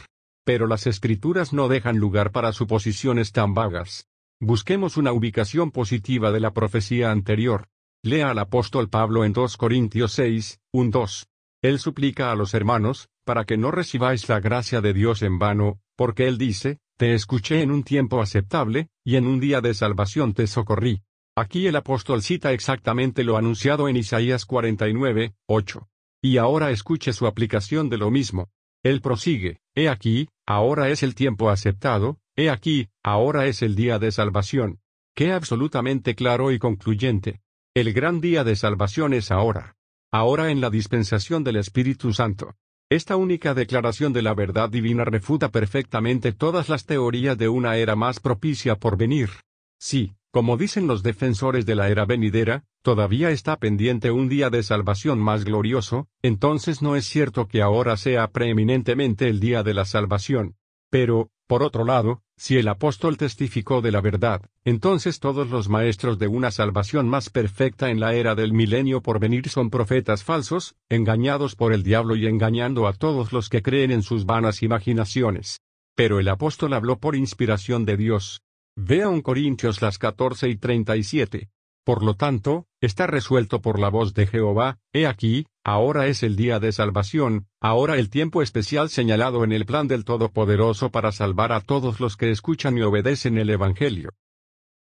Pero 0.45 0.67
las 0.67 0.89
escrituras 0.89 1.53
no 1.53 1.69
dejan 1.69 1.99
lugar 1.99 2.33
para 2.33 2.53
suposiciones 2.53 3.31
tan 3.31 3.55
vagas. 3.55 4.09
Busquemos 4.41 4.97
una 4.97 5.13
ubicación 5.13 5.71
positiva 5.71 6.33
de 6.33 6.41
la 6.41 6.53
profecía 6.53 7.13
anterior. 7.13 7.69
Lea 8.03 8.31
al 8.31 8.39
apóstol 8.39 8.89
Pablo 8.89 9.25
en 9.25 9.33
2 9.33 9.57
Corintios 9.57 10.13
6, 10.13 10.59
1 10.73 10.91
2. 10.91 11.27
Él 11.63 11.79
suplica 11.79 12.33
a 12.33 12.35
los 12.35 12.55
hermanos, 12.55 13.11
para 13.25 13.45
que 13.45 13.59
no 13.59 13.71
recibáis 13.71 14.29
la 14.29 14.41
gracia 14.41 14.81
de 14.81 14.93
Dios 14.93 15.23
en 15.23 15.39
vano, 15.39 15.79
porque 15.95 16.27
él 16.27 16.37
dice, 16.37 16.79
Te 16.99 17.15
escuché 17.15 17.63
en 17.63 17.71
un 17.71 17.85
tiempo 17.85 18.21
aceptable, 18.21 18.89
y 19.05 19.17
en 19.17 19.27
un 19.27 19.39
día 19.39 19.61
de 19.61 19.75
salvación 19.75 20.33
te 20.33 20.47
socorrí. 20.47 21.03
Aquí 21.41 21.67
el 21.67 21.77
apóstol 21.77 22.21
cita 22.21 22.53
exactamente 22.53 23.25
lo 23.25 23.39
anunciado 23.39 23.89
en 23.89 23.97
Isaías 23.97 24.45
49, 24.45 25.33
8. 25.47 25.89
Y 26.21 26.37
ahora 26.37 26.71
escuche 26.71 27.15
su 27.15 27.27
aplicación 27.27 27.89
de 27.89 27.97
lo 27.97 28.11
mismo. 28.11 28.51
Él 28.83 29.01
prosigue, 29.01 29.59
He 29.75 29.89
aquí, 29.89 30.29
ahora 30.47 30.91
es 30.91 31.03
el 31.03 31.15
tiempo 31.15 31.49
aceptado, 31.49 32.19
he 32.37 32.51
aquí, 32.51 32.91
ahora 33.03 33.47
es 33.47 33.63
el 33.63 33.75
día 33.75 33.99
de 33.99 34.13
salvación. 34.13 34.81
Qué 35.17 35.33
absolutamente 35.33 36.15
claro 36.15 36.53
y 36.53 36.59
concluyente. 36.59 37.41
El 37.75 37.95
gran 37.95 38.21
día 38.21 38.45
de 38.45 38.55
salvación 38.55 39.15
es 39.15 39.31
ahora. 39.31 39.77
Ahora 40.13 40.51
en 40.51 40.61
la 40.61 40.69
dispensación 40.69 41.43
del 41.43 41.57
Espíritu 41.57 42.13
Santo. 42.13 42.55
Esta 42.91 43.17
única 43.17 43.55
declaración 43.55 44.13
de 44.13 44.21
la 44.21 44.35
verdad 44.35 44.69
divina 44.69 45.07
refuta 45.07 45.49
perfectamente 45.49 46.33
todas 46.33 46.69
las 46.69 46.85
teorías 46.85 47.39
de 47.39 47.49
una 47.49 47.79
era 47.79 47.97
más 47.97 48.21
propicia 48.21 48.75
por 48.75 48.99
venir. 48.99 49.31
Sí, 49.79 50.13
como 50.31 50.57
dicen 50.57 50.87
los 50.87 51.03
defensores 51.03 51.67
de 51.67 51.75
la 51.75 51.89
era 51.89 52.05
venidera, 52.05 52.65
todavía 52.83 53.31
está 53.31 53.59
pendiente 53.59 54.11
un 54.11 54.29
día 54.29 54.49
de 54.49 54.63
salvación 54.63 55.19
más 55.19 55.45
glorioso, 55.45 56.09
entonces 56.23 56.83
no 56.83 56.95
es 56.95 57.05
cierto 57.05 57.49
que 57.49 57.63
ahora 57.63 57.97
sea 57.97 58.29
preeminentemente 58.31 59.29
el 59.29 59.41
día 59.41 59.63
de 59.63 59.75
la 59.75 59.85
salvación. 59.85 60.57
Pero, 60.89 61.31
por 61.47 61.65
otro 61.65 61.85
lado, 61.85 62.23
si 62.37 62.59
el 62.59 62.69
apóstol 62.69 63.17
testificó 63.17 63.83
de 63.83 63.91
la 63.91 64.01
verdad, 64.01 64.41
entonces 64.65 65.19
todos 65.19 65.51
los 65.51 65.69
maestros 65.69 66.19
de 66.19 66.29
una 66.29 66.51
salvación 66.53 67.09
más 67.09 67.29
perfecta 67.29 67.91
en 67.91 67.99
la 67.99 68.15
era 68.15 68.35
del 68.35 68.53
milenio 68.53 69.03
por 69.03 69.19
venir 69.19 69.49
son 69.49 69.69
profetas 69.69 70.23
falsos, 70.23 70.77
engañados 70.89 71.57
por 71.57 71.73
el 71.73 71.83
diablo 71.83 72.15
y 72.15 72.27
engañando 72.27 72.87
a 72.87 72.93
todos 72.93 73.33
los 73.33 73.49
que 73.49 73.63
creen 73.63 73.91
en 73.91 74.03
sus 74.03 74.27
vanas 74.27 74.63
imaginaciones. 74.63 75.61
Pero 75.97 76.21
el 76.21 76.29
apóstol 76.29 76.73
habló 76.73 76.99
por 76.99 77.17
inspiración 77.17 77.85
de 77.85 77.97
Dios, 77.97 78.43
Vea 78.77 79.09
un 79.09 79.21
Corintios 79.21 79.83
las 79.83 79.99
14 79.99 80.49
y 80.49 80.57
37. 80.57 81.51
Por 81.85 82.05
lo 82.05 82.15
tanto, 82.15 82.67
está 82.81 83.07
resuelto 83.07 83.61
por 83.61 83.79
la 83.79 83.89
voz 83.89 84.15
de 84.15 84.27
Jehová, 84.27 84.79
he 84.93 85.07
aquí, 85.07 85.47
ahora 85.65 86.07
es 86.07 86.23
el 86.23 86.37
día 86.37 86.61
de 86.61 86.73
salvación, 86.73 87.47
ahora 87.61 87.97
el 87.97 88.11
tiempo 88.11 88.43
especial 88.43 88.91
señalado 88.91 89.45
en 89.45 89.53
el 89.53 89.67
plan 89.67 89.89
del 89.89 90.05
Todopoderoso 90.05 90.91
para 90.91 91.11
salvar 91.11 91.53
a 91.53 91.61
todos 91.61 92.01
los 92.01 92.17
que 92.17 92.31
escuchan 92.31 92.79
y 92.79 92.83
obedecen 92.83 93.39
el 93.39 93.51
Evangelio. 93.51 94.11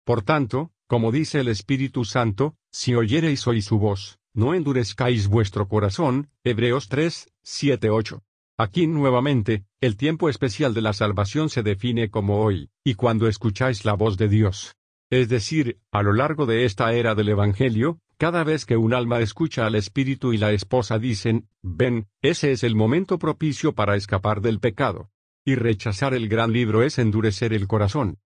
Por 0.05 0.21
tanto, 0.21 0.71
como 0.87 1.11
dice 1.11 1.39
el 1.39 1.47
Espíritu 1.47 2.05
Santo, 2.05 2.55
si 2.69 2.93
oyereis 2.93 3.47
hoy 3.47 3.61
su 3.61 3.79
voz, 3.79 4.19
no 4.33 4.53
endurezcáis 4.53 5.27
vuestro 5.27 5.67
corazón, 5.67 6.29
Hebreos 6.43 6.89
3, 6.89 7.27
7, 7.41 7.89
8. 7.89 8.21
Aquí 8.57 8.85
nuevamente, 8.85 9.65
el 9.81 9.97
tiempo 9.97 10.29
especial 10.29 10.75
de 10.75 10.81
la 10.81 10.93
salvación 10.93 11.49
se 11.49 11.63
define 11.63 12.11
como 12.11 12.43
hoy, 12.43 12.69
y 12.83 12.93
cuando 12.93 13.27
escucháis 13.27 13.83
la 13.83 13.93
voz 13.93 14.15
de 14.17 14.29
Dios. 14.29 14.75
Es 15.09 15.27
decir, 15.27 15.79
a 15.91 16.03
lo 16.03 16.13
largo 16.13 16.45
de 16.45 16.65
esta 16.65 16.93
era 16.93 17.15
del 17.15 17.29
Evangelio, 17.29 17.99
cada 18.17 18.43
vez 18.43 18.65
que 18.65 18.77
un 18.77 18.93
alma 18.93 19.21
escucha 19.21 19.65
al 19.65 19.73
Espíritu 19.73 20.33
y 20.33 20.37
la 20.37 20.51
esposa 20.51 20.99
dicen, 20.99 21.49
ven, 21.63 22.07
ese 22.21 22.51
es 22.51 22.63
el 22.63 22.75
momento 22.75 23.17
propicio 23.17 23.73
para 23.73 23.95
escapar 23.95 24.41
del 24.41 24.59
pecado. 24.59 25.09
Y 25.43 25.55
rechazar 25.55 26.13
el 26.13 26.29
gran 26.29 26.53
libro 26.53 26.83
es 26.83 26.99
endurecer 26.99 27.53
el 27.53 27.67
corazón. 27.67 28.19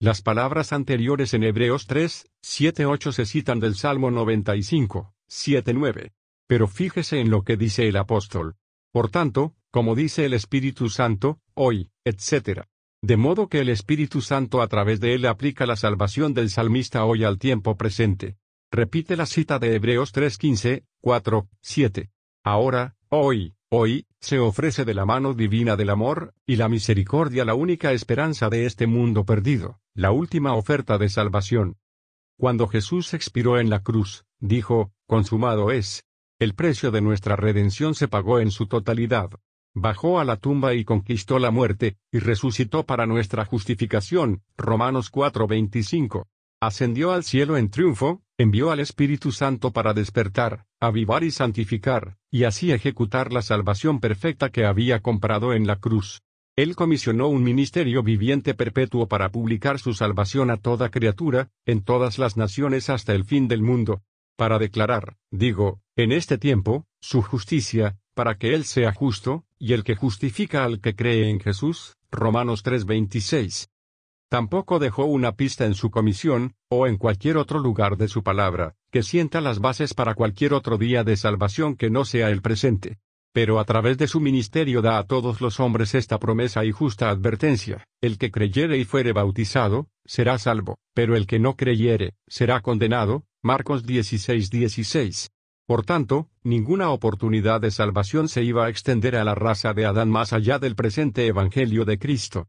Las 0.00 0.22
palabras 0.22 0.72
anteriores 0.72 1.34
en 1.34 1.42
Hebreos 1.42 1.86
3, 1.86 2.30
7, 2.42 2.86
8 2.86 3.12
se 3.12 3.26
citan 3.26 3.58
del 3.58 3.74
Salmo 3.74 4.10
95, 4.10 5.14
7, 5.26 5.74
9. 5.74 6.12
Pero 6.46 6.68
fíjese 6.68 7.20
en 7.20 7.30
lo 7.30 7.42
que 7.42 7.56
dice 7.56 7.88
el 7.88 7.96
apóstol. 7.96 8.56
Por 8.92 9.10
tanto, 9.10 9.54
como 9.74 9.96
dice 9.96 10.24
el 10.24 10.34
Espíritu 10.34 10.88
Santo, 10.88 11.40
hoy, 11.54 11.90
etc. 12.04 12.60
De 13.02 13.16
modo 13.16 13.48
que 13.48 13.58
el 13.58 13.68
Espíritu 13.68 14.20
Santo 14.20 14.62
a 14.62 14.68
través 14.68 15.00
de 15.00 15.14
él 15.14 15.26
aplica 15.26 15.66
la 15.66 15.74
salvación 15.74 16.32
del 16.32 16.48
salmista 16.48 17.04
hoy 17.04 17.24
al 17.24 17.40
tiempo 17.40 17.76
presente. 17.76 18.36
Repite 18.70 19.16
la 19.16 19.26
cita 19.26 19.58
de 19.58 19.74
Hebreos 19.74 20.12
3:15, 20.14 20.84
4, 21.00 21.48
7. 21.60 22.12
Ahora, 22.44 22.94
hoy, 23.08 23.56
hoy, 23.68 24.06
se 24.20 24.38
ofrece 24.38 24.84
de 24.84 24.94
la 24.94 25.06
mano 25.06 25.34
divina 25.34 25.74
del 25.74 25.90
amor, 25.90 26.34
y 26.46 26.54
la 26.54 26.68
misericordia 26.68 27.44
la 27.44 27.54
única 27.54 27.90
esperanza 27.90 28.48
de 28.50 28.66
este 28.66 28.86
mundo 28.86 29.24
perdido, 29.24 29.80
la 29.92 30.12
última 30.12 30.54
oferta 30.54 30.98
de 30.98 31.08
salvación. 31.08 31.78
Cuando 32.38 32.68
Jesús 32.68 33.12
expiró 33.12 33.58
en 33.58 33.70
la 33.70 33.82
cruz, 33.82 34.24
dijo, 34.38 34.92
consumado 35.08 35.72
es. 35.72 36.04
El 36.38 36.54
precio 36.54 36.92
de 36.92 37.00
nuestra 37.00 37.34
redención 37.34 37.96
se 37.96 38.06
pagó 38.06 38.38
en 38.38 38.52
su 38.52 38.68
totalidad. 38.68 39.30
Bajó 39.76 40.20
a 40.20 40.24
la 40.24 40.36
tumba 40.36 40.74
y 40.74 40.84
conquistó 40.84 41.40
la 41.40 41.50
muerte, 41.50 41.96
y 42.12 42.20
resucitó 42.20 42.84
para 42.84 43.06
nuestra 43.06 43.44
justificación. 43.44 44.42
Romanos 44.56 45.10
4:25. 45.10 46.28
Ascendió 46.60 47.12
al 47.12 47.24
cielo 47.24 47.56
en 47.56 47.70
triunfo, 47.70 48.22
envió 48.38 48.70
al 48.70 48.78
Espíritu 48.78 49.32
Santo 49.32 49.72
para 49.72 49.92
despertar, 49.92 50.64
avivar 50.80 51.24
y 51.24 51.32
santificar, 51.32 52.16
y 52.30 52.44
así 52.44 52.70
ejecutar 52.70 53.32
la 53.32 53.42
salvación 53.42 53.98
perfecta 53.98 54.50
que 54.50 54.64
había 54.64 55.00
comprado 55.00 55.52
en 55.52 55.66
la 55.66 55.76
cruz. 55.76 56.22
Él 56.56 56.76
comisionó 56.76 57.26
un 57.26 57.42
ministerio 57.42 58.04
viviente 58.04 58.54
perpetuo 58.54 59.08
para 59.08 59.30
publicar 59.32 59.80
su 59.80 59.92
salvación 59.92 60.50
a 60.50 60.56
toda 60.56 60.88
criatura, 60.88 61.50
en 61.66 61.82
todas 61.82 62.18
las 62.18 62.36
naciones 62.36 62.90
hasta 62.90 63.12
el 63.12 63.24
fin 63.24 63.48
del 63.48 63.62
mundo. 63.62 64.02
Para 64.36 64.60
declarar, 64.60 65.16
digo, 65.32 65.80
en 65.96 66.12
este 66.12 66.38
tiempo, 66.38 66.86
su 67.00 67.22
justicia, 67.22 67.98
para 68.14 68.36
que 68.36 68.54
Él 68.54 68.64
sea 68.64 68.92
justo, 68.92 69.44
y 69.64 69.72
el 69.72 69.82
que 69.82 69.96
justifica 69.96 70.62
al 70.62 70.78
que 70.78 70.94
cree 70.94 71.30
en 71.30 71.40
Jesús. 71.40 71.96
Romanos 72.10 72.62
3:26. 72.62 73.70
Tampoco 74.28 74.78
dejó 74.78 75.06
una 75.06 75.36
pista 75.36 75.64
en 75.64 75.74
su 75.74 75.90
comisión, 75.90 76.52
o 76.68 76.86
en 76.86 76.98
cualquier 76.98 77.38
otro 77.38 77.58
lugar 77.58 77.96
de 77.96 78.08
su 78.08 78.22
palabra, 78.22 78.74
que 78.92 79.02
sienta 79.02 79.40
las 79.40 79.60
bases 79.60 79.94
para 79.94 80.14
cualquier 80.14 80.52
otro 80.52 80.76
día 80.76 81.02
de 81.02 81.16
salvación 81.16 81.76
que 81.76 81.88
no 81.88 82.04
sea 82.04 82.28
el 82.28 82.42
presente. 82.42 82.98
Pero 83.32 83.58
a 83.58 83.64
través 83.64 83.96
de 83.96 84.06
su 84.06 84.20
ministerio 84.20 84.82
da 84.82 84.98
a 84.98 85.06
todos 85.06 85.40
los 85.40 85.58
hombres 85.60 85.94
esta 85.94 86.18
promesa 86.18 86.62
y 86.66 86.70
justa 86.70 87.08
advertencia, 87.08 87.86
el 88.02 88.18
que 88.18 88.30
creyere 88.30 88.76
y 88.76 88.84
fuere 88.84 89.14
bautizado, 89.14 89.88
será 90.04 90.36
salvo, 90.36 90.76
pero 90.92 91.16
el 91.16 91.26
que 91.26 91.38
no 91.38 91.56
creyere, 91.56 92.12
será 92.28 92.60
condenado. 92.60 93.24
Marcos 93.42 93.86
16:16. 93.86 95.30
Por 95.66 95.84
tanto, 95.84 96.28
ninguna 96.42 96.90
oportunidad 96.90 97.60
de 97.60 97.70
salvación 97.70 98.28
se 98.28 98.42
iba 98.42 98.66
a 98.66 98.68
extender 98.68 99.16
a 99.16 99.24
la 99.24 99.34
raza 99.34 99.72
de 99.72 99.86
Adán 99.86 100.10
más 100.10 100.34
allá 100.34 100.58
del 100.58 100.74
presente 100.74 101.26
Evangelio 101.26 101.86
de 101.86 101.98
Cristo. 101.98 102.48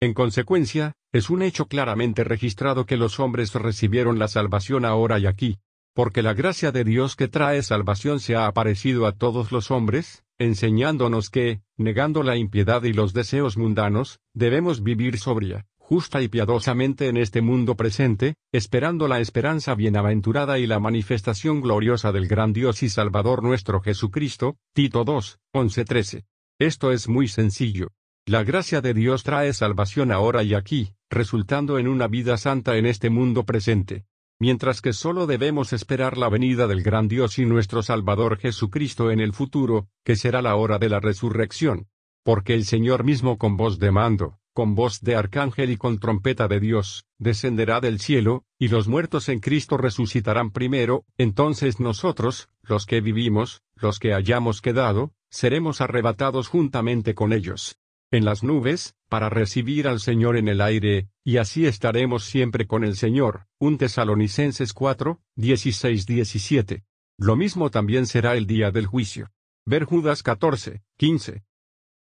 En 0.00 0.12
consecuencia, 0.12 0.94
es 1.12 1.30
un 1.30 1.42
hecho 1.42 1.66
claramente 1.66 2.24
registrado 2.24 2.84
que 2.84 2.96
los 2.96 3.20
hombres 3.20 3.54
recibieron 3.54 4.18
la 4.18 4.26
salvación 4.26 4.84
ahora 4.84 5.20
y 5.20 5.26
aquí, 5.26 5.58
porque 5.94 6.22
la 6.22 6.34
gracia 6.34 6.72
de 6.72 6.82
Dios 6.82 7.14
que 7.14 7.28
trae 7.28 7.62
salvación 7.62 8.18
se 8.18 8.34
ha 8.34 8.46
aparecido 8.46 9.06
a 9.06 9.12
todos 9.12 9.52
los 9.52 9.70
hombres, 9.70 10.24
enseñándonos 10.38 11.30
que, 11.30 11.60
negando 11.76 12.24
la 12.24 12.36
impiedad 12.36 12.82
y 12.82 12.92
los 12.92 13.12
deseos 13.12 13.56
mundanos, 13.56 14.18
debemos 14.34 14.82
vivir 14.82 15.18
sobria, 15.18 15.66
justa 15.92 16.22
y 16.22 16.28
piadosamente 16.28 17.08
en 17.08 17.18
este 17.18 17.42
mundo 17.42 17.76
presente, 17.76 18.36
esperando 18.50 19.08
la 19.08 19.20
esperanza 19.20 19.74
bienaventurada 19.74 20.58
y 20.58 20.66
la 20.66 20.78
manifestación 20.78 21.60
gloriosa 21.60 22.12
del 22.12 22.28
gran 22.28 22.54
Dios 22.54 22.82
y 22.82 22.88
Salvador 22.88 23.42
nuestro 23.42 23.82
Jesucristo. 23.82 24.56
Tito 24.72 25.04
2, 25.04 25.38
11-13. 25.54 26.24
Esto 26.58 26.92
es 26.92 27.08
muy 27.08 27.28
sencillo. 27.28 27.88
La 28.24 28.42
gracia 28.42 28.80
de 28.80 28.94
Dios 28.94 29.22
trae 29.22 29.52
salvación 29.52 30.12
ahora 30.12 30.42
y 30.42 30.54
aquí, 30.54 30.94
resultando 31.10 31.78
en 31.78 31.88
una 31.88 32.08
vida 32.08 32.38
santa 32.38 32.78
en 32.78 32.86
este 32.86 33.10
mundo 33.10 33.44
presente 33.44 34.06
mientras 34.40 34.80
que 34.80 34.92
solo 34.92 35.26
debemos 35.28 35.72
esperar 35.72 36.18
la 36.18 36.28
venida 36.28 36.66
del 36.66 36.82
gran 36.82 37.06
Dios 37.06 37.38
y 37.38 37.44
nuestro 37.44 37.80
Salvador 37.82 38.38
Jesucristo 38.38 39.12
en 39.12 39.20
el 39.20 39.34
futuro, 39.34 39.86
que 40.04 40.16
será 40.16 40.42
la 40.42 40.56
hora 40.56 40.80
de 40.80 40.88
la 40.88 40.98
resurrección. 40.98 41.86
Porque 42.24 42.54
el 42.54 42.64
Señor 42.64 43.04
mismo 43.04 43.38
con 43.38 43.56
voz 43.56 43.78
de 43.78 43.92
mando, 43.92 44.40
con 44.52 44.74
voz 44.74 45.00
de 45.00 45.16
arcángel 45.16 45.70
y 45.70 45.76
con 45.76 45.98
trompeta 45.98 46.48
de 46.48 46.60
Dios, 46.60 47.04
descenderá 47.18 47.80
del 47.80 48.00
cielo, 48.00 48.44
y 48.58 48.68
los 48.68 48.88
muertos 48.88 49.28
en 49.28 49.40
Cristo 49.40 49.76
resucitarán 49.76 50.50
primero, 50.50 51.04
entonces 51.18 51.80
nosotros, 51.80 52.48
los 52.62 52.86
que 52.86 53.00
vivimos, 53.00 53.62
los 53.74 53.98
que 53.98 54.14
hayamos 54.14 54.60
quedado, 54.60 55.12
seremos 55.30 55.80
arrebatados 55.80 56.48
juntamente 56.48 57.14
con 57.14 57.32
ellos 57.32 57.78
en 58.12 58.26
las 58.26 58.42
nubes, 58.42 58.94
para 59.08 59.30
recibir 59.30 59.88
al 59.88 59.98
Señor 59.98 60.36
en 60.36 60.46
el 60.46 60.60
aire, 60.60 61.08
y 61.24 61.38
así 61.38 61.66
estaremos 61.66 62.24
siempre 62.24 62.66
con 62.66 62.84
el 62.84 62.94
Señor. 62.94 63.46
1 63.58 63.78
Tesalonicenses 63.78 64.74
4, 64.74 65.18
16-17. 65.36 66.84
Lo 67.18 67.36
mismo 67.36 67.70
también 67.70 68.06
será 68.06 68.36
el 68.36 68.46
día 68.46 68.70
del 68.70 68.86
juicio. 68.86 69.30
Ver 69.64 69.84
Judas 69.84 70.22
14, 70.22 70.82
15. 70.98 71.42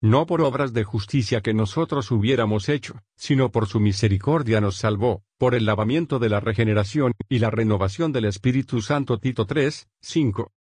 No 0.02 0.24
por 0.24 0.40
obras 0.40 0.72
de 0.72 0.82
justicia 0.82 1.42
que 1.42 1.52
nosotros 1.52 2.10
hubiéramos 2.10 2.70
hecho, 2.70 3.02
sino 3.16 3.50
por 3.52 3.66
su 3.66 3.80
misericordia 3.80 4.58
nos 4.62 4.76
salvó, 4.76 5.24
por 5.36 5.54
el 5.54 5.66
lavamiento 5.66 6.18
de 6.18 6.30
la 6.30 6.40
regeneración 6.40 7.12
y 7.28 7.38
la 7.38 7.50
renovación 7.50 8.10
del 8.10 8.24
Espíritu 8.24 8.80
Santo 8.80 9.18
Tito 9.18 9.44
3, 9.44 9.90
5. 10.00 10.52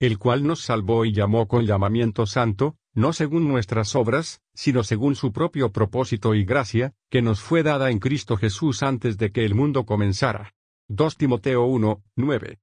El 0.00 0.18
cual 0.18 0.46
nos 0.46 0.62
salvó 0.62 1.04
y 1.04 1.12
llamó 1.12 1.48
con 1.48 1.66
llamamiento 1.66 2.24
santo, 2.24 2.76
no 2.94 3.12
según 3.12 3.46
nuestras 3.46 3.94
obras, 3.94 4.40
sino 4.54 4.82
según 4.82 5.16
su 5.16 5.32
propio 5.32 5.70
propósito 5.70 6.34
y 6.34 6.46
gracia, 6.46 6.94
que 7.10 7.20
nos 7.20 7.40
fue 7.40 7.62
dada 7.62 7.90
en 7.90 7.98
Cristo 7.98 8.38
Jesús 8.38 8.82
antes 8.82 9.18
de 9.18 9.32
que 9.32 9.44
el 9.44 9.54
mundo 9.54 9.84
comenzara. 9.84 10.54
2 10.88 11.18
Timoteo 11.18 11.64
1, 11.64 12.02
9. 12.16 12.58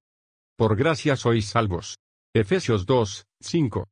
Por 0.57 0.75
gracia 0.75 1.15
sois 1.17 1.45
salvos. 1.45 1.99
Efesios 2.33 2.88
2, 2.88 3.27
5. 3.41 3.88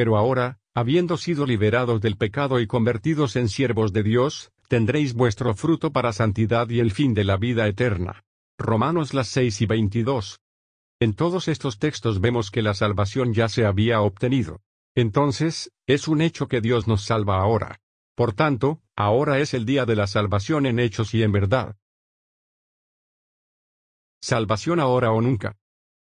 Pero 0.00 0.16
ahora, 0.16 0.58
habiendo 0.74 1.18
sido 1.18 1.44
liberados 1.44 2.00
del 2.00 2.16
pecado 2.16 2.58
y 2.58 2.66
convertidos 2.66 3.36
en 3.36 3.50
siervos 3.50 3.92
de 3.92 4.02
Dios, 4.02 4.50
tendréis 4.66 5.12
vuestro 5.12 5.52
fruto 5.52 5.92
para 5.92 6.14
santidad 6.14 6.70
y 6.70 6.80
el 6.80 6.90
fin 6.90 7.12
de 7.12 7.22
la 7.22 7.36
vida 7.36 7.66
eterna. 7.68 8.24
Romanos 8.56 9.12
las 9.12 9.28
6 9.28 9.60
y 9.60 9.66
22. 9.66 10.40
En 10.98 11.12
todos 11.12 11.48
estos 11.48 11.78
textos 11.78 12.22
vemos 12.22 12.50
que 12.50 12.62
la 12.62 12.72
salvación 12.72 13.34
ya 13.34 13.50
se 13.50 13.66
había 13.66 14.00
obtenido. 14.00 14.62
Entonces, 14.94 15.70
es 15.86 16.08
un 16.08 16.22
hecho 16.22 16.48
que 16.48 16.62
Dios 16.62 16.88
nos 16.88 17.04
salva 17.04 17.38
ahora. 17.38 17.82
Por 18.14 18.32
tanto, 18.32 18.80
ahora 18.96 19.38
es 19.38 19.52
el 19.52 19.66
día 19.66 19.84
de 19.84 19.96
la 19.96 20.06
salvación 20.06 20.64
en 20.64 20.78
hechos 20.78 21.12
y 21.12 21.22
en 21.22 21.32
verdad. 21.32 21.76
Salvación 24.22 24.80
ahora 24.80 25.12
o 25.12 25.20
nunca. 25.20 25.58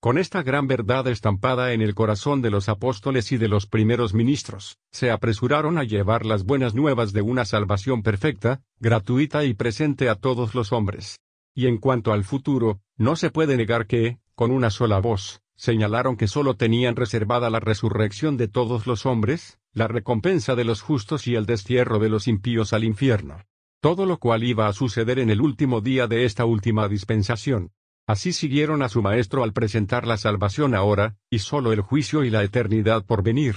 Con 0.03 0.17
esta 0.17 0.43
gran 0.43 0.67
verdad 0.67 1.07
estampada 1.07 1.71
en 1.71 1.81
el 1.81 1.95
corazón 1.95 2.41
de 2.41 2.49
los 2.49 2.67
apóstoles 2.67 3.31
y 3.31 3.37
de 3.37 3.47
los 3.47 3.67
primeros 3.67 4.13
ministros, 4.13 4.77
se 4.91 5.11
apresuraron 5.11 5.77
a 5.77 5.85
llevar 5.85 6.25
las 6.25 6.43
buenas 6.43 6.75
nuevas 6.75 7.13
de 7.13 7.21
una 7.21 7.45
salvación 7.45 8.03
perfecta, 8.03 8.61
gratuita 8.81 9.45
y 9.45 9.53
presente 9.53 10.09
a 10.09 10.15
todos 10.15 10.55
los 10.55 10.73
hombres. 10.73 11.21
Y 11.55 11.67
en 11.67 11.77
cuanto 11.77 12.11
al 12.11 12.25
futuro, 12.25 12.81
no 12.97 13.15
se 13.15 13.29
puede 13.29 13.55
negar 13.55 13.87
que, 13.87 14.17
con 14.35 14.51
una 14.51 14.71
sola 14.71 14.99
voz, 14.99 15.39
señalaron 15.55 16.17
que 16.17 16.27
sólo 16.27 16.55
tenían 16.55 16.97
reservada 16.97 17.49
la 17.49 17.61
resurrección 17.61 18.35
de 18.35 18.49
todos 18.49 18.87
los 18.87 19.05
hombres, 19.05 19.57
la 19.71 19.87
recompensa 19.87 20.53
de 20.55 20.65
los 20.65 20.81
justos 20.81 21.27
y 21.27 21.35
el 21.35 21.45
destierro 21.45 21.99
de 21.99 22.09
los 22.09 22.27
impíos 22.27 22.73
al 22.73 22.83
infierno. 22.83 23.37
Todo 23.79 24.05
lo 24.05 24.17
cual 24.17 24.43
iba 24.43 24.67
a 24.67 24.73
suceder 24.73 25.17
en 25.17 25.29
el 25.29 25.39
último 25.39 25.79
día 25.79 26.07
de 26.07 26.25
esta 26.25 26.43
última 26.43 26.89
dispensación. 26.89 27.71
Así 28.05 28.33
siguieron 28.33 28.81
a 28.81 28.89
su 28.89 29.01
Maestro 29.01 29.43
al 29.43 29.53
presentar 29.53 30.05
la 30.05 30.17
salvación 30.17 30.75
ahora, 30.75 31.15
y 31.29 31.39
sólo 31.39 31.71
el 31.71 31.81
juicio 31.81 32.23
y 32.23 32.29
la 32.29 32.43
eternidad 32.43 33.05
por 33.05 33.23
venir. 33.23 33.55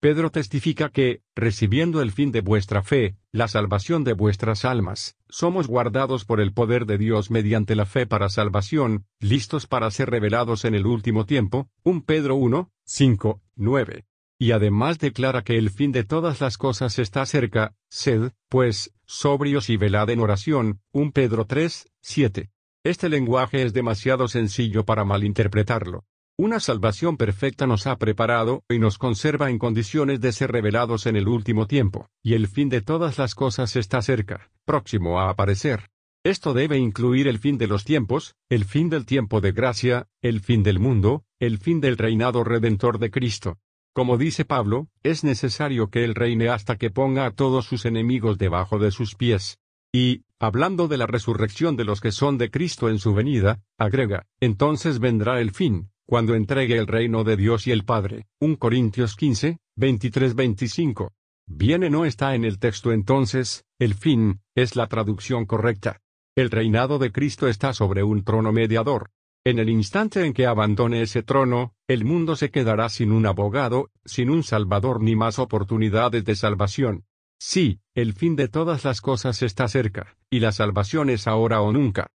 Pedro 0.00 0.30
testifica 0.30 0.90
que, 0.90 1.22
recibiendo 1.34 2.00
el 2.00 2.12
fin 2.12 2.30
de 2.30 2.40
vuestra 2.40 2.84
fe, 2.84 3.16
la 3.32 3.48
salvación 3.48 4.04
de 4.04 4.12
vuestras 4.12 4.64
almas, 4.64 5.16
somos 5.28 5.66
guardados 5.66 6.24
por 6.24 6.40
el 6.40 6.52
poder 6.52 6.86
de 6.86 6.98
Dios 6.98 7.32
mediante 7.32 7.74
la 7.74 7.84
fe 7.84 8.06
para 8.06 8.28
salvación, 8.28 9.06
listos 9.18 9.66
para 9.66 9.90
ser 9.90 10.10
revelados 10.10 10.64
en 10.64 10.76
el 10.76 10.86
último 10.86 11.26
tiempo, 11.26 11.68
1 11.82 12.04
Pedro 12.04 12.36
1, 12.36 12.70
5, 12.84 13.42
9. 13.56 14.06
Y 14.38 14.52
además 14.52 15.00
declara 15.00 15.42
que 15.42 15.58
el 15.58 15.70
fin 15.70 15.90
de 15.90 16.04
todas 16.04 16.40
las 16.40 16.58
cosas 16.58 17.00
está 17.00 17.26
cerca, 17.26 17.74
sed, 17.88 18.30
pues, 18.48 18.94
sobrios 19.04 19.68
y 19.68 19.76
velad 19.76 20.08
en 20.10 20.20
oración, 20.20 20.80
1 20.92 21.10
Pedro 21.10 21.44
3, 21.44 21.90
7. 22.00 22.50
Este 22.88 23.10
lenguaje 23.10 23.64
es 23.64 23.74
demasiado 23.74 24.28
sencillo 24.28 24.86
para 24.86 25.04
malinterpretarlo. 25.04 26.06
Una 26.38 26.58
salvación 26.58 27.18
perfecta 27.18 27.66
nos 27.66 27.86
ha 27.86 27.98
preparado 27.98 28.62
y 28.66 28.78
nos 28.78 28.96
conserva 28.96 29.50
en 29.50 29.58
condiciones 29.58 30.22
de 30.22 30.32
ser 30.32 30.52
revelados 30.52 31.04
en 31.04 31.14
el 31.14 31.28
último 31.28 31.66
tiempo, 31.66 32.08
y 32.22 32.32
el 32.32 32.48
fin 32.48 32.70
de 32.70 32.80
todas 32.80 33.18
las 33.18 33.34
cosas 33.34 33.76
está 33.76 34.00
cerca, 34.00 34.50
próximo 34.64 35.20
a 35.20 35.28
aparecer. 35.28 35.90
Esto 36.24 36.54
debe 36.54 36.78
incluir 36.78 37.28
el 37.28 37.38
fin 37.38 37.58
de 37.58 37.66
los 37.66 37.84
tiempos, 37.84 38.36
el 38.48 38.64
fin 38.64 38.88
del 38.88 39.04
tiempo 39.04 39.42
de 39.42 39.52
gracia, 39.52 40.06
el 40.22 40.40
fin 40.40 40.62
del 40.62 40.78
mundo, 40.78 41.24
el 41.40 41.58
fin 41.58 41.82
del 41.82 41.98
reinado 41.98 42.42
redentor 42.42 42.98
de 42.98 43.10
Cristo. 43.10 43.58
Como 43.92 44.16
dice 44.16 44.46
Pablo, 44.46 44.88
es 45.02 45.24
necesario 45.24 45.90
que 45.90 46.04
Él 46.04 46.14
reine 46.14 46.48
hasta 46.48 46.76
que 46.76 46.88
ponga 46.88 47.26
a 47.26 47.32
todos 47.32 47.66
sus 47.66 47.84
enemigos 47.84 48.38
debajo 48.38 48.78
de 48.78 48.92
sus 48.92 49.14
pies. 49.14 49.58
Y, 49.92 50.22
hablando 50.40 50.88
de 50.88 50.96
la 50.96 51.06
resurrección 51.06 51.76
de 51.76 51.84
los 51.84 52.00
que 52.00 52.12
son 52.12 52.38
de 52.38 52.50
Cristo 52.50 52.88
en 52.88 52.98
su 52.98 53.14
venida, 53.14 53.60
agrega, 53.76 54.26
entonces 54.40 54.98
vendrá 54.98 55.40
el 55.40 55.50
fin, 55.50 55.90
cuando 56.06 56.34
entregue 56.34 56.78
el 56.78 56.86
reino 56.86 57.24
de 57.24 57.36
Dios 57.36 57.66
y 57.66 57.72
el 57.72 57.84
Padre. 57.84 58.26
1 58.40 58.58
Corintios 58.58 59.16
15, 59.16 59.58
23-25. 59.76 61.10
Viene 61.46 61.90
no 61.90 62.04
está 62.04 62.34
en 62.34 62.44
el 62.44 62.58
texto 62.58 62.92
entonces, 62.92 63.64
el 63.78 63.94
fin, 63.94 64.40
es 64.54 64.76
la 64.76 64.86
traducción 64.86 65.46
correcta. 65.46 66.00
El 66.36 66.50
reinado 66.50 66.98
de 66.98 67.10
Cristo 67.10 67.48
está 67.48 67.72
sobre 67.72 68.02
un 68.02 68.22
trono 68.22 68.52
mediador. 68.52 69.10
En 69.44 69.58
el 69.58 69.70
instante 69.70 70.24
en 70.24 70.34
que 70.34 70.46
abandone 70.46 71.02
ese 71.02 71.22
trono, 71.22 71.72
el 71.88 72.04
mundo 72.04 72.36
se 72.36 72.50
quedará 72.50 72.88
sin 72.90 73.12
un 73.12 73.24
abogado, 73.24 73.90
sin 74.04 74.30
un 74.30 74.42
salvador 74.42 75.02
ni 75.02 75.16
más 75.16 75.38
oportunidades 75.38 76.24
de 76.24 76.36
salvación. 76.36 77.04
Sí, 77.40 77.80
el 77.94 78.14
fin 78.14 78.36
de 78.36 78.48
todas 78.48 78.84
las 78.84 79.00
cosas 79.00 79.42
está 79.42 79.68
cerca, 79.68 80.16
y 80.28 80.40
la 80.40 80.52
salvación 80.52 81.08
es 81.08 81.26
ahora 81.26 81.60
o 81.60 81.72
nunca. 81.72 82.08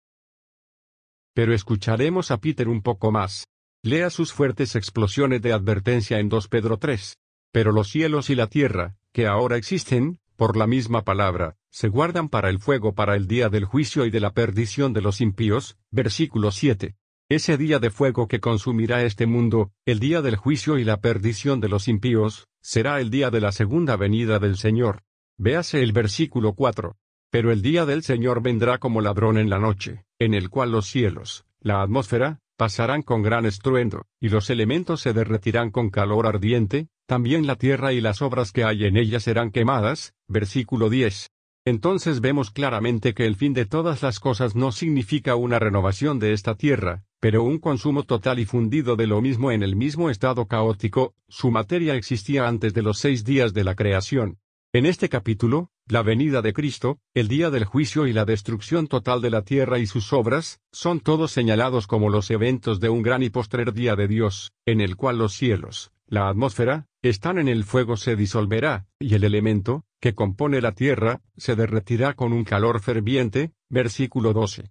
Pero 1.34 1.54
escucharemos 1.54 2.30
a 2.30 2.38
Peter 2.38 2.68
un 2.68 2.82
poco 2.82 3.10
más. 3.10 3.46
Lea 3.82 4.10
sus 4.10 4.32
fuertes 4.32 4.76
explosiones 4.76 5.40
de 5.42 5.52
advertencia 5.52 6.18
en 6.18 6.28
2 6.28 6.48
Pedro 6.48 6.78
3. 6.78 7.16
Pero 7.52 7.72
los 7.72 7.88
cielos 7.88 8.30
y 8.30 8.34
la 8.34 8.46
tierra, 8.48 8.96
que 9.12 9.26
ahora 9.26 9.56
existen, 9.56 10.18
por 10.36 10.56
la 10.56 10.66
misma 10.66 11.02
palabra, 11.02 11.56
se 11.70 11.88
guardan 11.88 12.28
para 12.28 12.50
el 12.50 12.58
fuego 12.58 12.94
para 12.94 13.16
el 13.16 13.26
día 13.26 13.48
del 13.48 13.64
juicio 13.64 14.06
y 14.06 14.10
de 14.10 14.20
la 14.20 14.32
perdición 14.32 14.92
de 14.92 15.02
los 15.02 15.20
impíos. 15.20 15.76
Versículo 15.90 16.50
7. 16.50 16.96
Ese 17.28 17.56
día 17.56 17.78
de 17.78 17.90
fuego 17.90 18.28
que 18.28 18.40
consumirá 18.40 19.04
este 19.04 19.26
mundo, 19.26 19.72
el 19.86 20.00
día 20.00 20.20
del 20.20 20.36
juicio 20.36 20.78
y 20.78 20.84
la 20.84 21.00
perdición 21.00 21.60
de 21.60 21.68
los 21.68 21.88
impíos, 21.88 22.48
será 22.60 23.00
el 23.00 23.10
día 23.10 23.30
de 23.30 23.40
la 23.40 23.52
segunda 23.52 23.96
venida 23.96 24.38
del 24.38 24.56
Señor. 24.56 25.02
Véase 25.44 25.82
el 25.82 25.90
versículo 25.90 26.52
4. 26.52 26.94
Pero 27.28 27.50
el 27.50 27.62
día 27.62 27.84
del 27.84 28.04
Señor 28.04 28.44
vendrá 28.44 28.78
como 28.78 29.00
ladrón 29.00 29.38
en 29.38 29.50
la 29.50 29.58
noche, 29.58 30.04
en 30.20 30.34
el 30.34 30.50
cual 30.50 30.70
los 30.70 30.86
cielos, 30.86 31.46
la 31.58 31.82
atmósfera, 31.82 32.38
pasarán 32.56 33.02
con 33.02 33.22
gran 33.22 33.44
estruendo, 33.44 34.06
y 34.20 34.28
los 34.28 34.50
elementos 34.50 35.00
se 35.00 35.12
derretirán 35.12 35.72
con 35.72 35.90
calor 35.90 36.28
ardiente, 36.28 36.86
también 37.06 37.48
la 37.48 37.56
tierra 37.56 37.92
y 37.92 38.00
las 38.00 38.22
obras 38.22 38.52
que 38.52 38.62
hay 38.62 38.84
en 38.84 38.96
ella 38.96 39.18
serán 39.18 39.50
quemadas. 39.50 40.14
Versículo 40.28 40.88
10. 40.88 41.32
Entonces 41.64 42.20
vemos 42.20 42.52
claramente 42.52 43.12
que 43.12 43.26
el 43.26 43.34
fin 43.34 43.52
de 43.52 43.66
todas 43.66 44.00
las 44.00 44.20
cosas 44.20 44.54
no 44.54 44.70
significa 44.70 45.34
una 45.34 45.58
renovación 45.58 46.20
de 46.20 46.34
esta 46.34 46.54
tierra, 46.54 47.02
pero 47.18 47.42
un 47.42 47.58
consumo 47.58 48.04
total 48.04 48.38
y 48.38 48.44
fundido 48.44 48.94
de 48.94 49.08
lo 49.08 49.20
mismo 49.20 49.50
en 49.50 49.64
el 49.64 49.74
mismo 49.74 50.08
estado 50.08 50.46
caótico, 50.46 51.16
su 51.26 51.50
materia 51.50 51.96
existía 51.96 52.46
antes 52.46 52.74
de 52.74 52.82
los 52.82 53.00
seis 53.00 53.24
días 53.24 53.52
de 53.52 53.64
la 53.64 53.74
creación. 53.74 54.38
En 54.74 54.86
este 54.86 55.10
capítulo, 55.10 55.68
la 55.86 56.00
venida 56.00 56.40
de 56.40 56.54
Cristo, 56.54 56.98
el 57.12 57.28
día 57.28 57.50
del 57.50 57.66
juicio 57.66 58.06
y 58.06 58.14
la 58.14 58.24
destrucción 58.24 58.86
total 58.86 59.20
de 59.20 59.28
la 59.28 59.42
tierra 59.42 59.78
y 59.78 59.84
sus 59.84 60.14
obras, 60.14 60.62
son 60.72 61.00
todos 61.00 61.30
señalados 61.30 61.86
como 61.86 62.08
los 62.08 62.30
eventos 62.30 62.80
de 62.80 62.88
un 62.88 63.02
gran 63.02 63.22
y 63.22 63.28
postrer 63.28 63.74
día 63.74 63.96
de 63.96 64.08
Dios, 64.08 64.54
en 64.64 64.80
el 64.80 64.96
cual 64.96 65.18
los 65.18 65.34
cielos, 65.34 65.92
la 66.06 66.30
atmósfera, 66.30 66.86
están 67.02 67.38
en 67.38 67.48
el 67.48 67.64
fuego 67.64 67.98
se 67.98 68.16
disolverá, 68.16 68.86
y 68.98 69.14
el 69.14 69.24
elemento, 69.24 69.84
que 70.00 70.14
compone 70.14 70.62
la 70.62 70.72
tierra, 70.72 71.20
se 71.36 71.54
derretirá 71.54 72.14
con 72.14 72.32
un 72.32 72.44
calor 72.44 72.80
ferviente. 72.80 73.52
Versículo 73.68 74.32
12. 74.32 74.70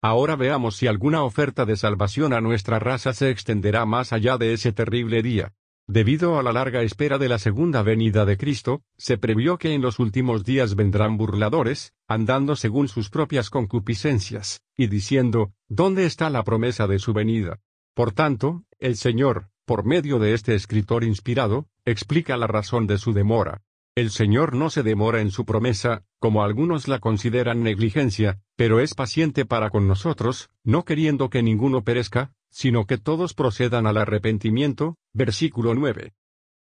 Ahora 0.00 0.36
veamos 0.36 0.76
si 0.76 0.86
alguna 0.86 1.24
oferta 1.24 1.64
de 1.64 1.76
salvación 1.76 2.32
a 2.32 2.40
nuestra 2.40 2.78
raza 2.78 3.12
se 3.12 3.30
extenderá 3.30 3.86
más 3.86 4.12
allá 4.12 4.38
de 4.38 4.52
ese 4.52 4.72
terrible 4.72 5.20
día. 5.20 5.52
Debido 5.88 6.38
a 6.38 6.42
la 6.42 6.52
larga 6.52 6.82
espera 6.82 7.18
de 7.18 7.28
la 7.28 7.38
segunda 7.38 7.82
venida 7.82 8.24
de 8.24 8.36
Cristo, 8.36 8.82
se 8.96 9.18
previó 9.18 9.58
que 9.58 9.74
en 9.74 9.82
los 9.82 9.98
últimos 9.98 10.44
días 10.44 10.76
vendrán 10.76 11.16
burladores, 11.16 11.92
andando 12.06 12.54
según 12.54 12.88
sus 12.88 13.10
propias 13.10 13.50
concupiscencias, 13.50 14.60
y 14.76 14.86
diciendo, 14.86 15.52
¿dónde 15.68 16.06
está 16.06 16.30
la 16.30 16.44
promesa 16.44 16.86
de 16.86 16.98
su 16.98 17.12
venida? 17.12 17.58
Por 17.94 18.12
tanto, 18.12 18.64
el 18.78 18.96
Señor, 18.96 19.48
por 19.64 19.84
medio 19.84 20.18
de 20.18 20.34
este 20.34 20.54
escritor 20.54 21.04
inspirado, 21.04 21.66
explica 21.84 22.36
la 22.36 22.46
razón 22.46 22.86
de 22.86 22.98
su 22.98 23.12
demora. 23.12 23.62
El 23.94 24.10
Señor 24.10 24.54
no 24.54 24.70
se 24.70 24.82
demora 24.82 25.20
en 25.20 25.30
su 25.30 25.44
promesa, 25.44 26.04
como 26.18 26.42
algunos 26.42 26.88
la 26.88 26.98
consideran 26.98 27.62
negligencia, 27.62 28.40
pero 28.56 28.80
es 28.80 28.94
paciente 28.94 29.44
para 29.44 29.68
con 29.68 29.86
nosotros, 29.86 30.48
no 30.64 30.84
queriendo 30.84 31.28
que 31.28 31.42
ninguno 31.42 31.84
perezca, 31.84 32.32
sino 32.48 32.86
que 32.86 32.96
todos 32.96 33.34
procedan 33.34 33.86
al 33.86 33.98
arrepentimiento. 33.98 34.96
Versículo 35.14 35.74
9. 35.74 36.14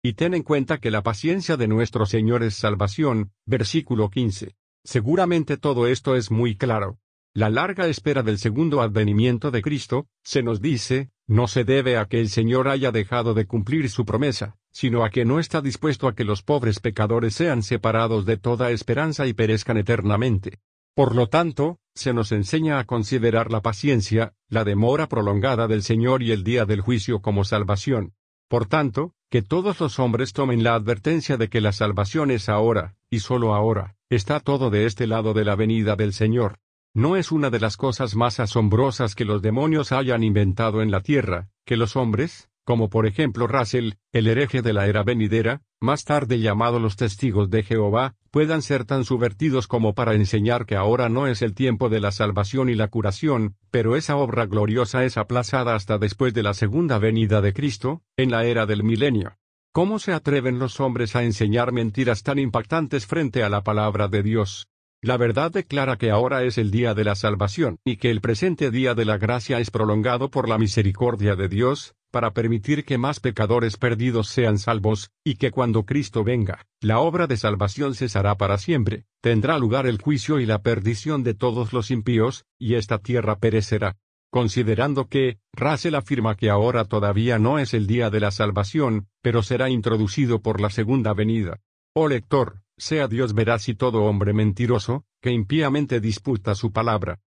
Y 0.03 0.15
ten 0.15 0.35
en 0.35 0.43
cuenta 0.43 0.79
que 0.79 0.91
la 0.91 1.03
paciencia 1.03 1.57
de 1.57 1.69
nuestro 1.69 2.07
Señor 2.07 2.43
es 2.43 2.55
salvación. 2.55 3.31
Versículo 3.47 4.11
15. 4.11 4.57
Seguramente 4.83 5.59
todo 5.59 5.87
esto 5.87 6.17
es 6.17 6.33
muy 6.33 6.57
claro. 6.57 6.99
La 7.35 7.51
larga 7.51 7.87
espera 7.87 8.25
del 8.25 8.39
segundo 8.39 8.83
advenimiento 8.83 9.53
de 9.53 9.63
Cristo, 9.63 10.09
se 10.25 10.43
nos 10.43 10.61
dice, 10.61 11.11
no 11.29 11.47
se 11.47 11.63
debe 11.63 11.97
a 11.97 12.07
que 12.07 12.21
el 12.21 12.29
Señor 12.29 12.69
haya 12.69 12.91
dejado 12.91 13.33
de 13.33 13.47
cumplir 13.47 13.89
su 13.89 14.05
promesa, 14.05 14.57
sino 14.73 15.05
a 15.05 15.11
que 15.11 15.25
no 15.25 15.39
está 15.39 15.61
dispuesto 15.61 16.09
a 16.09 16.15
que 16.15 16.25
los 16.25 16.43
pobres 16.43 16.81
pecadores 16.81 17.35
sean 17.35 17.63
separados 17.63 18.27
de 18.27 18.39
toda 18.39 18.73
esperanza 18.73 19.29
y 19.29 19.35
perezcan 19.35 19.77
eternamente. 19.77 20.59
Por 20.95 21.15
lo 21.15 21.29
tanto, 21.29 21.79
se 21.95 22.13
nos 22.13 22.33
enseña 22.33 22.81
a 22.81 22.85
considerar 22.85 23.53
la 23.53 23.63
paciencia, 23.63 24.35
la 24.49 24.65
demora 24.65 25.09
prolongada 25.09 25.69
del 25.69 25.85
Señor 25.85 26.23
y 26.23 26.33
el 26.33 26.43
día 26.43 26.67
del 26.67 26.81
juicio 26.81 27.23
como 27.23 27.45
salvación. 27.45 28.15
Por 28.53 28.67
tanto, 28.67 29.15
que 29.31 29.41
todos 29.41 29.81
los 29.81 29.99
hombres 29.99 30.35
tomen 30.35 30.63
la 30.63 30.75
advertencia 30.75 31.39
de 31.39 31.49
que 31.49 31.63
la 31.63 31.73
salvación 31.73 32.31
es 32.31 32.51
ahora, 32.51 32.97
y 33.09 33.21
sólo 33.21 33.55
ahora, 33.55 33.97
está 34.11 34.41
todo 34.41 34.69
de 34.69 34.85
este 34.85 35.07
lado 35.07 35.33
de 35.33 35.47
la 35.47 35.57
venida 35.57 35.97
del 35.97 36.13
Señor. 36.13 36.59
No 36.93 37.17
es 37.17 37.33
una 37.33 37.49
de 37.49 37.61
las 37.61 37.79
cosas 37.79 38.15
más 38.15 38.41
asombrosas 38.41 39.15
que 39.15 39.25
los 39.25 39.41
demonios 39.41 39.91
hayan 39.91 40.23
inventado 40.23 40.83
en 40.83 40.91
la 40.91 41.01
tierra, 41.01 41.49
que 41.65 41.79
los 41.79 41.97
hombres, 41.97 42.51
como 42.65 42.91
por 42.91 43.07
ejemplo 43.07 43.47
Russell, 43.47 43.95
el 44.13 44.27
hereje 44.27 44.63
de 44.63 44.73
la 44.73 44.87
era 44.87 45.03
venidera, 45.03 45.63
más 45.81 46.05
tarde 46.05 46.39
llamado 46.39 46.79
los 46.79 46.97
testigos 46.97 47.51
de 47.51 47.63
Jehová, 47.63 48.15
puedan 48.31 48.63
ser 48.63 48.85
tan 48.85 49.05
subvertidos 49.05 49.67
como 49.67 49.95
para 49.95 50.15
enseñar 50.15 50.65
que 50.65 50.77
ahora 50.77 51.09
no 51.09 51.27
es 51.27 51.43
el 51.43 51.55
tiempo 51.55 51.89
de 51.89 52.01
la 52.01 52.13
salvación 52.13 52.69
y 52.69 52.75
la 52.75 52.89
curación, 52.89 53.57
pero 53.71 53.97
esa 53.97 54.17
obra 54.17 54.47
gloriosa 54.47 55.05
es 55.05 55.17
aplazada 55.17 55.75
hasta 55.75 55.99
después 55.99 56.35
de 56.35 56.43
la 56.43 56.55
segunda 56.55 56.99
venida 56.99 57.41
de 57.41 57.53
Cristo, 57.53 58.03
en 58.17 58.31
la 58.31 58.45
era 58.45 58.67
del 58.67 58.85
milenio. 58.85 59.37
¿Cómo 59.73 59.99
se 59.99 60.13
atreven 60.13 60.59
los 60.59 60.81
hombres 60.81 61.17
a 61.17 61.25
enseñar 61.25 61.73
mentiras 61.73 62.23
tan 62.23 62.39
impactantes 62.39 63.07
frente 63.07 63.43
a 63.43 63.49
la 63.49 63.63
palabra 63.63 64.07
de 64.09 64.23
Dios? 64.23 64.69
La 65.05 65.17
verdad 65.17 65.51
declara 65.51 65.97
que 65.97 66.13
ahora 66.13 66.45
es 66.45 66.59
el 66.59 66.71
día 66.71 66.95
de 66.95 67.03
la 67.03 67.17
salvación, 67.17 67.81
y 67.85 67.97
que 67.97 68.09
el 68.13 68.21
presente 68.21 68.71
día 68.71 68.95
de 68.95 69.05
la 69.05 69.19
gracia 69.19 69.59
es 69.59 69.73
prolongado 69.73 70.31
por 70.31 70.49
la 70.49 70.59
misericordia 70.59 71.35
de 71.35 71.49
Dios, 71.49 71.97
para 72.13 72.33
permitir 72.33 72.85
que 72.85 72.99
más 72.99 73.19
pecadores 73.19 73.77
perdidos 73.77 74.29
sean 74.29 74.59
salvos, 74.59 75.11
y 75.25 75.35
que 75.35 75.51
cuando 75.51 75.85
Cristo 75.87 76.23
venga, 76.23 76.67
la 76.81 77.01
obra 77.01 77.27
de 77.27 77.37
salvación 77.37 77.97
cesará 77.97 78.37
para 78.37 78.59
siempre, 78.59 79.05
tendrá 79.21 79.59
lugar 79.59 79.89
el 79.89 80.01
juicio 80.01 80.39
y 80.39 80.47
la 80.47 80.63
perdición 80.63 81.25
de 81.25 81.35
todos 81.35 81.73
los 81.73 81.91
impíos, 81.91 82.45
y 82.57 82.75
esta 82.75 82.99
tierra 82.99 83.41
perecerá. 83.41 83.97
Considerando 84.31 85.09
que, 85.09 85.41
Russell 85.53 85.97
afirma 85.97 86.37
que 86.37 86.49
ahora 86.49 86.85
todavía 86.85 87.41
no 87.41 87.59
es 87.59 87.75
el 87.75 87.89
día 87.89 88.09
de 88.09 88.21
la 88.21 88.31
salvación, 88.31 89.09
pero 89.21 89.43
será 89.43 89.69
introducido 89.69 90.41
por 90.43 90.61
la 90.61 90.71
segunda 90.71 91.13
venida. 91.13 91.59
Oh 91.93 92.07
lector, 92.07 92.63
sea 92.83 93.07
Dios 93.07 93.33
veraz 93.33 93.69
y 93.69 93.75
todo 93.75 94.03
hombre 94.03 94.33
mentiroso, 94.33 95.05
que 95.21 95.31
impíamente 95.31 96.01
disputa 96.01 96.57
su 96.57 96.73
palabra. 96.73 97.21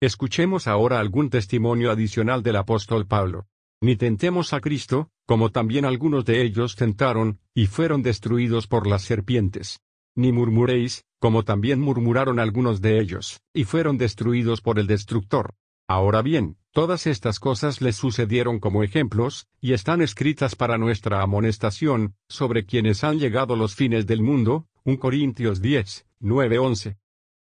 Escuchemos 0.00 0.66
ahora 0.66 0.98
algún 0.98 1.28
testimonio 1.28 1.90
adicional 1.90 2.42
del 2.42 2.56
apóstol 2.56 3.06
Pablo. 3.06 3.46
Ni 3.82 3.96
tentemos 3.96 4.54
a 4.54 4.60
Cristo, 4.60 5.10
como 5.26 5.50
también 5.50 5.84
algunos 5.84 6.24
de 6.24 6.40
ellos 6.42 6.74
tentaron, 6.74 7.38
y 7.54 7.66
fueron 7.66 8.02
destruidos 8.02 8.66
por 8.66 8.86
las 8.86 9.02
serpientes. 9.02 9.82
Ni 10.14 10.32
murmuréis, 10.32 11.04
como 11.18 11.44
también 11.44 11.80
murmuraron 11.80 12.38
algunos 12.38 12.80
de 12.80 12.98
ellos, 12.98 13.42
y 13.52 13.64
fueron 13.64 13.98
destruidos 13.98 14.62
por 14.62 14.78
el 14.78 14.86
destructor. 14.86 15.54
Ahora 15.86 16.22
bien, 16.22 16.56
todas 16.72 17.06
estas 17.06 17.40
cosas 17.40 17.82
les 17.82 17.96
sucedieron 17.96 18.58
como 18.58 18.82
ejemplos, 18.82 19.48
y 19.60 19.74
están 19.74 20.00
escritas 20.00 20.56
para 20.56 20.78
nuestra 20.78 21.20
amonestación, 21.20 22.14
sobre 22.26 22.64
quienes 22.64 23.04
han 23.04 23.18
llegado 23.18 23.54
los 23.54 23.74
fines 23.74 24.06
del 24.06 24.22
mundo, 24.22 24.66
1 24.86 24.98
Corintios 24.98 25.62
10, 25.62 26.04
9, 26.20 26.58
11. 26.58 26.98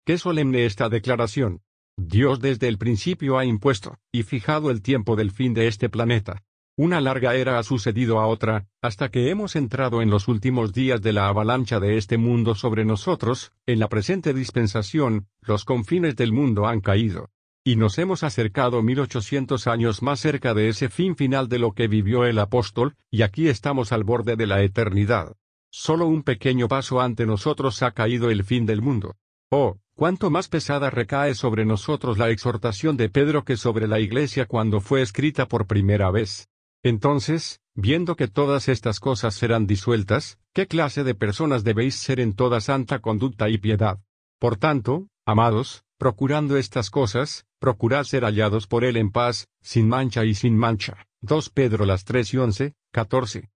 Qué 0.05 0.19
solemne 0.19 0.67
esta 0.67 0.91
declaración. 0.91 1.63
Dios 1.97 2.41
desde 2.41 2.69
el 2.69 2.77
principio 2.77 3.39
ha 3.39 3.47
impuesto, 3.47 3.97
y 4.13 4.25
fijado 4.25 4.71
el 4.71 4.83
tiempo 4.83 5.17
del 5.17 5.31
fin 5.31 5.55
de 5.55 5.67
este 5.67 5.89
planeta. 5.89 6.43
Una 6.77 7.01
larga 7.01 7.35
era 7.35 7.59
ha 7.59 7.63
sucedido 7.63 8.21
a 8.21 8.27
otra, 8.27 8.67
hasta 8.83 9.11
que 9.11 9.31
hemos 9.31 9.57
entrado 9.57 10.03
en 10.03 10.11
los 10.11 10.29
últimos 10.29 10.75
días 10.75 11.01
de 11.01 11.15
la 11.15 11.29
avalancha 11.29 11.81
de 11.81 11.97
este 11.97 12.19
mundo 12.19 12.55
sobre 12.55 12.85
nosotros, 12.85 13.53
en 13.65 13.79
la 13.79 13.89
presente 13.89 14.35
dispensación, 14.35 15.27
los 15.41 15.65
confines 15.65 16.17
del 16.17 16.33
mundo 16.33 16.67
han 16.67 16.83
caído. 16.83 17.31
Y 17.65 17.77
nos 17.77 17.97
hemos 17.97 18.25
acercado 18.25 18.83
mil 18.83 19.01
ochocientos 19.01 19.67
años 19.67 20.03
más 20.03 20.21
cerca 20.21 20.53
de 20.53 20.69
ese 20.69 20.91
fin 20.91 21.17
final 21.17 21.49
de 21.49 21.61
lo 21.61 21.73
que 21.73 21.89
vivió 21.89 22.27
el 22.27 22.39
apóstol, 22.39 22.95
y 23.11 23.23
aquí 23.23 23.49
estamos 23.49 23.91
al 23.91 24.05
borde 24.05 24.37
de 24.37 24.47
la 24.47 24.63
eternidad. 24.63 25.35
Solo 25.73 26.07
un 26.07 26.23
pequeño 26.23 26.69
paso 26.69 27.01
ante 27.01 27.27
nosotros 27.27 27.83
ha 27.83 27.93
caído 27.93 28.31
el 28.31 28.45
fin 28.45 28.67
del 28.67 28.83
mundo. 28.83 29.17
Oh, 29.51 29.79
cuánto 29.95 30.31
más 30.31 30.49
pesada 30.49 30.91
recae 30.91 31.35
sobre 31.35 31.65
nosotros 31.65 32.19
la 32.19 32.31
exhortación 32.31 32.97
de 32.97 33.09
Pedro 33.09 33.45
que 33.45 33.57
sobre 33.57 33.89
la 33.89 33.99
iglesia 33.99 34.47
cuando 34.47 34.81
fue 34.81 35.03
escrita 35.03 35.49
por 35.49 35.67
primera 35.67 36.11
vez. 36.11 36.49
Entonces, 36.83 37.61
viendo 37.75 38.17
que 38.17 38.29
todas 38.29 38.69
estas 38.69 39.01
cosas 39.01 39.35
serán 39.35 39.67
disueltas, 39.67 40.39
¿qué 40.53 40.67
clase 40.67 41.05
de 41.05 41.15
personas 41.15 41.65
debéis 41.65 41.97
ser 41.97 42.21
en 42.21 42.35
toda 42.35 42.61
santa 42.61 43.01
conducta 43.01 43.49
y 43.49 43.59
piedad? 43.59 43.99
Por 44.39 44.57
tanto, 44.57 45.09
Amados, 45.25 45.85
procurando 45.99 46.57
estas 46.57 46.91
cosas, 46.91 47.47
procurad 47.61 48.03
ser 48.03 48.25
hallados 48.25 48.67
por 48.67 48.83
él 48.83 48.97
en 48.97 49.13
paz, 49.13 49.47
sin 49.61 49.89
mancha 49.89 50.25
y 50.25 50.35
sin 50.35 50.57
mancha. 50.57 51.07
2 51.21 51.51
Pedro 51.51 51.87
las 51.87 52.05
3 52.05 52.35
y 52.35 52.39
11, 52.39 52.75
14. 52.91 53.51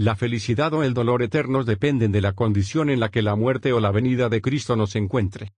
La 0.00 0.16
felicidad 0.16 0.72
o 0.72 0.82
el 0.82 0.94
dolor 0.94 1.20
eternos 1.20 1.66
dependen 1.66 2.10
de 2.10 2.22
la 2.22 2.32
condición 2.32 2.88
en 2.88 3.00
la 3.00 3.10
que 3.10 3.20
la 3.20 3.36
muerte 3.36 3.74
o 3.74 3.80
la 3.80 3.90
venida 3.90 4.30
de 4.30 4.40
Cristo 4.40 4.74
nos 4.74 4.96
encuentre. 4.96 5.52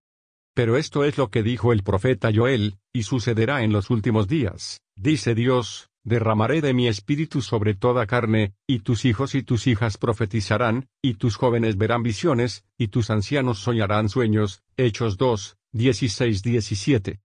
Pero 0.53 0.77
esto 0.77 1.05
es 1.05 1.17
lo 1.17 1.31
que 1.31 1.45
dijo 1.45 1.73
el 1.73 1.85
profeta 1.85 2.29
Joel, 2.35 2.79
y 2.93 3.05
sucederá 3.05 3.63
en 3.63 3.73
los 3.73 3.89
últimos 3.89 4.27
días, 4.27 4.81
dice 4.97 5.37
Dios, 5.37 5.91
derramaré 6.03 6.61
de 6.61 6.75
mi 6.75 6.89
espíritu 6.89 7.41
sobre 7.41 7.75
toda 7.75 8.05
carne, 8.09 8.55
y 8.67 8.81
tus 8.81 9.05
hijos 9.05 9.37
y 9.37 9.45
tus 9.45 9.69
hijas 9.69 9.97
profetizarán, 9.97 10.89
y 11.01 11.15
tus 11.15 11.37
jóvenes 11.37 11.77
verán 11.79 12.03
visiones, 12.03 12.65
y 12.77 12.89
tus 12.89 13.11
ancianos 13.11 13.61
soñarán 13.61 14.09
sueños. 14.09 14.65
Hechos 14.77 15.19
2, 15.19 15.57
16-17. 15.73 17.21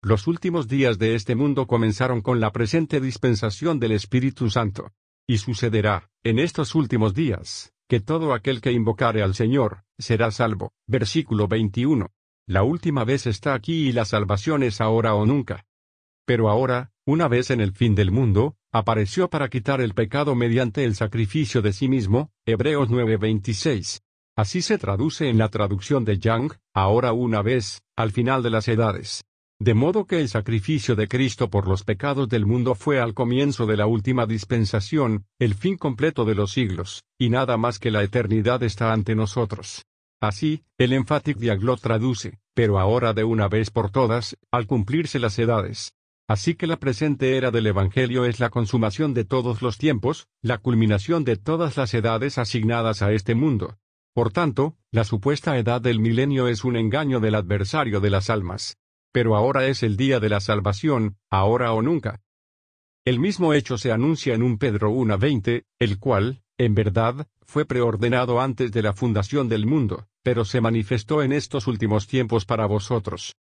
Los 0.00 0.26
últimos 0.26 0.66
días 0.66 0.98
de 0.98 1.14
este 1.14 1.34
mundo 1.34 1.66
comenzaron 1.66 2.22
con 2.22 2.40
la 2.40 2.52
presente 2.52 3.02
dispensación 3.02 3.78
del 3.78 3.92
Espíritu 3.92 4.48
Santo. 4.48 4.92
Y 5.26 5.38
sucederá, 5.38 6.10
en 6.22 6.38
estos 6.38 6.74
últimos 6.74 7.14
días, 7.14 7.72
que 7.88 8.00
todo 8.00 8.34
aquel 8.34 8.60
que 8.60 8.72
invocare 8.72 9.22
al 9.22 9.34
Señor, 9.34 9.84
será 9.98 10.30
salvo. 10.30 10.72
Versículo 10.86 11.48
21. 11.48 12.08
La 12.46 12.62
última 12.62 13.04
vez 13.04 13.26
está 13.26 13.54
aquí 13.54 13.88
y 13.88 13.92
la 13.92 14.04
salvación 14.04 14.62
es 14.62 14.82
ahora 14.82 15.14
o 15.14 15.24
nunca. 15.24 15.64
Pero 16.26 16.50
ahora, 16.50 16.92
una 17.06 17.28
vez 17.28 17.50
en 17.50 17.62
el 17.62 17.72
fin 17.72 17.94
del 17.94 18.10
mundo, 18.10 18.56
apareció 18.70 19.30
para 19.30 19.48
quitar 19.48 19.80
el 19.80 19.94
pecado 19.94 20.34
mediante 20.34 20.84
el 20.84 20.94
sacrificio 20.94 21.62
de 21.62 21.72
sí 21.72 21.88
mismo, 21.88 22.30
Hebreos 22.44 22.90
9:26. 22.90 24.02
Así 24.36 24.60
se 24.60 24.78
traduce 24.78 25.28
en 25.28 25.38
la 25.38 25.48
traducción 25.48 26.04
de 26.04 26.18
Young, 26.18 26.52
ahora 26.74 27.12
una 27.12 27.40
vez, 27.40 27.82
al 27.96 28.10
final 28.10 28.42
de 28.42 28.50
las 28.50 28.68
edades. 28.68 29.24
De 29.60 29.74
modo 29.74 30.04
que 30.06 30.20
el 30.20 30.28
sacrificio 30.28 30.96
de 30.96 31.06
Cristo 31.06 31.48
por 31.48 31.68
los 31.68 31.84
pecados 31.84 32.28
del 32.28 32.44
mundo 32.44 32.74
fue 32.74 33.00
al 33.00 33.14
comienzo 33.14 33.66
de 33.66 33.76
la 33.76 33.86
última 33.86 34.26
dispensación, 34.26 35.26
el 35.38 35.54
fin 35.54 35.76
completo 35.76 36.24
de 36.24 36.34
los 36.34 36.52
siglos, 36.52 37.04
y 37.18 37.30
nada 37.30 37.56
más 37.56 37.78
que 37.78 37.92
la 37.92 38.02
eternidad 38.02 38.62
está 38.64 38.92
ante 38.92 39.14
nosotros. 39.14 39.84
Así, 40.20 40.64
el 40.76 40.92
Emphatic 40.92 41.36
Diaglot 41.36 41.80
traduce, 41.80 42.40
pero 42.54 42.80
ahora 42.80 43.12
de 43.12 43.24
una 43.24 43.46
vez 43.48 43.70
por 43.70 43.90
todas, 43.90 44.36
al 44.50 44.66
cumplirse 44.66 45.18
las 45.18 45.38
edades. 45.38 45.92
Así 46.26 46.54
que 46.54 46.66
la 46.66 46.78
presente 46.78 47.36
era 47.36 47.50
del 47.50 47.66
Evangelio 47.66 48.24
es 48.24 48.40
la 48.40 48.48
consumación 48.48 49.12
de 49.12 49.24
todos 49.24 49.60
los 49.60 49.76
tiempos, 49.78 50.26
la 50.40 50.58
culminación 50.58 51.22
de 51.24 51.36
todas 51.36 51.76
las 51.76 51.92
edades 51.94 52.38
asignadas 52.38 53.02
a 53.02 53.12
este 53.12 53.34
mundo. 53.34 53.76
Por 54.14 54.32
tanto, 54.32 54.76
la 54.90 55.04
supuesta 55.04 55.58
edad 55.58 55.80
del 55.80 56.00
milenio 56.00 56.48
es 56.48 56.64
un 56.64 56.76
engaño 56.76 57.20
del 57.20 57.34
adversario 57.34 58.00
de 58.00 58.10
las 58.10 58.30
almas. 58.30 58.78
Pero 59.14 59.36
ahora 59.36 59.68
es 59.68 59.84
el 59.84 59.96
día 59.96 60.18
de 60.18 60.28
la 60.28 60.40
salvación, 60.40 61.18
ahora 61.30 61.72
o 61.72 61.82
nunca. 61.82 62.20
El 63.04 63.20
mismo 63.20 63.54
hecho 63.54 63.78
se 63.78 63.92
anuncia 63.92 64.34
en 64.34 64.42
un 64.42 64.58
Pedro 64.58 64.90
1.20, 64.90 65.66
el 65.78 66.00
cual, 66.00 66.42
en 66.58 66.74
verdad, 66.74 67.28
fue 67.42 67.64
preordenado 67.64 68.40
antes 68.40 68.72
de 68.72 68.82
la 68.82 68.92
fundación 68.92 69.48
del 69.48 69.66
mundo, 69.66 70.08
pero 70.24 70.44
se 70.44 70.60
manifestó 70.60 71.22
en 71.22 71.32
estos 71.32 71.68
últimos 71.68 72.08
tiempos 72.08 72.44
para 72.44 72.66
vosotros. 72.66 73.36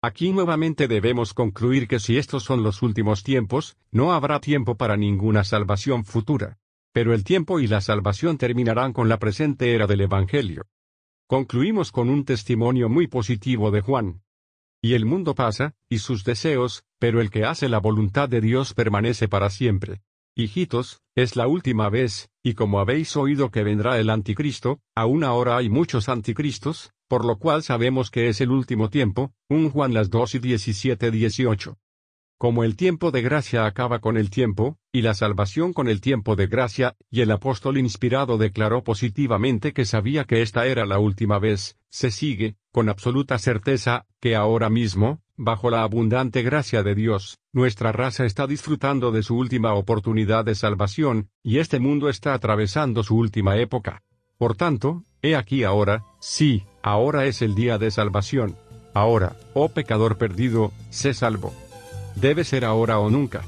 Aquí 0.00 0.32
nuevamente 0.32 0.88
debemos 0.88 1.34
concluir 1.34 1.86
que 1.86 1.98
si 1.98 2.16
estos 2.16 2.42
son 2.42 2.62
los 2.62 2.80
últimos 2.80 3.22
tiempos, 3.22 3.76
no 3.90 4.14
habrá 4.14 4.40
tiempo 4.40 4.76
para 4.76 4.96
ninguna 4.96 5.44
salvación 5.44 6.06
futura. 6.06 6.56
Pero 6.94 7.12
el 7.12 7.24
tiempo 7.24 7.60
y 7.60 7.66
la 7.66 7.82
salvación 7.82 8.38
terminarán 8.38 8.94
con 8.94 9.10
la 9.10 9.18
presente 9.18 9.74
era 9.74 9.86
del 9.86 10.00
Evangelio. 10.00 10.62
Concluimos 11.26 11.92
con 11.92 12.08
un 12.08 12.24
testimonio 12.24 12.88
muy 12.88 13.06
positivo 13.06 13.70
de 13.70 13.82
Juan. 13.82 14.22
Y 14.82 14.94
el 14.94 15.04
mundo 15.04 15.34
pasa, 15.34 15.74
y 15.90 15.98
sus 15.98 16.24
deseos, 16.24 16.84
pero 16.98 17.20
el 17.20 17.30
que 17.30 17.44
hace 17.44 17.68
la 17.68 17.78
voluntad 17.78 18.28
de 18.28 18.40
Dios 18.40 18.72
permanece 18.72 19.28
para 19.28 19.50
siempre. 19.50 20.00
Hijitos, 20.34 21.02
es 21.14 21.36
la 21.36 21.46
última 21.48 21.90
vez, 21.90 22.30
y 22.42 22.54
como 22.54 22.80
habéis 22.80 23.14
oído 23.16 23.50
que 23.50 23.62
vendrá 23.62 23.98
el 23.98 24.08
anticristo, 24.08 24.80
aún 24.94 25.22
ahora 25.22 25.58
hay 25.58 25.68
muchos 25.68 26.08
anticristos, 26.08 26.92
por 27.08 27.26
lo 27.26 27.38
cual 27.38 27.62
sabemos 27.62 28.10
que 28.10 28.28
es 28.28 28.40
el 28.40 28.50
último 28.50 28.88
tiempo, 28.88 29.32
un 29.50 29.68
Juan 29.68 29.92
las 29.92 30.08
2 30.08 30.36
y 30.36 30.38
17 30.38 31.10
18. 31.10 31.76
Como 32.38 32.64
el 32.64 32.74
tiempo 32.74 33.10
de 33.10 33.20
gracia 33.20 33.66
acaba 33.66 33.98
con 33.98 34.16
el 34.16 34.30
tiempo, 34.30 34.78
y 34.92 35.02
la 35.02 35.12
salvación 35.12 35.74
con 35.74 35.88
el 35.88 36.00
tiempo 36.00 36.36
de 36.36 36.46
gracia, 36.46 36.96
y 37.10 37.20
el 37.20 37.32
apóstol 37.32 37.76
inspirado 37.76 38.38
declaró 38.38 38.82
positivamente 38.82 39.74
que 39.74 39.84
sabía 39.84 40.24
que 40.24 40.40
esta 40.40 40.66
era 40.66 40.86
la 40.86 40.98
última 40.98 41.38
vez, 41.38 41.76
se 41.90 42.10
sigue, 42.10 42.56
con 42.72 42.88
absoluta 42.88 43.38
certeza, 43.38 44.06
que 44.20 44.36
ahora 44.36 44.70
mismo, 44.70 45.20
bajo 45.36 45.70
la 45.70 45.82
abundante 45.82 46.42
gracia 46.42 46.82
de 46.82 46.94
Dios, 46.94 47.38
nuestra 47.52 47.92
raza 47.92 48.24
está 48.24 48.46
disfrutando 48.46 49.10
de 49.10 49.22
su 49.22 49.36
última 49.36 49.74
oportunidad 49.74 50.44
de 50.44 50.54
salvación, 50.54 51.28
y 51.42 51.58
este 51.58 51.80
mundo 51.80 52.08
está 52.08 52.34
atravesando 52.34 53.02
su 53.02 53.16
última 53.16 53.56
época. 53.56 54.02
Por 54.38 54.56
tanto, 54.56 55.04
he 55.22 55.36
aquí 55.36 55.64
ahora, 55.64 56.04
sí, 56.20 56.64
ahora 56.82 57.26
es 57.26 57.42
el 57.42 57.54
día 57.54 57.78
de 57.78 57.90
salvación. 57.90 58.56
Ahora, 58.94 59.36
oh 59.54 59.68
pecador 59.68 60.18
perdido, 60.18 60.72
sé 60.90 61.14
salvo. 61.14 61.52
Debe 62.16 62.44
ser 62.44 62.64
ahora 62.64 62.98
o 62.98 63.10
nunca. 63.10 63.42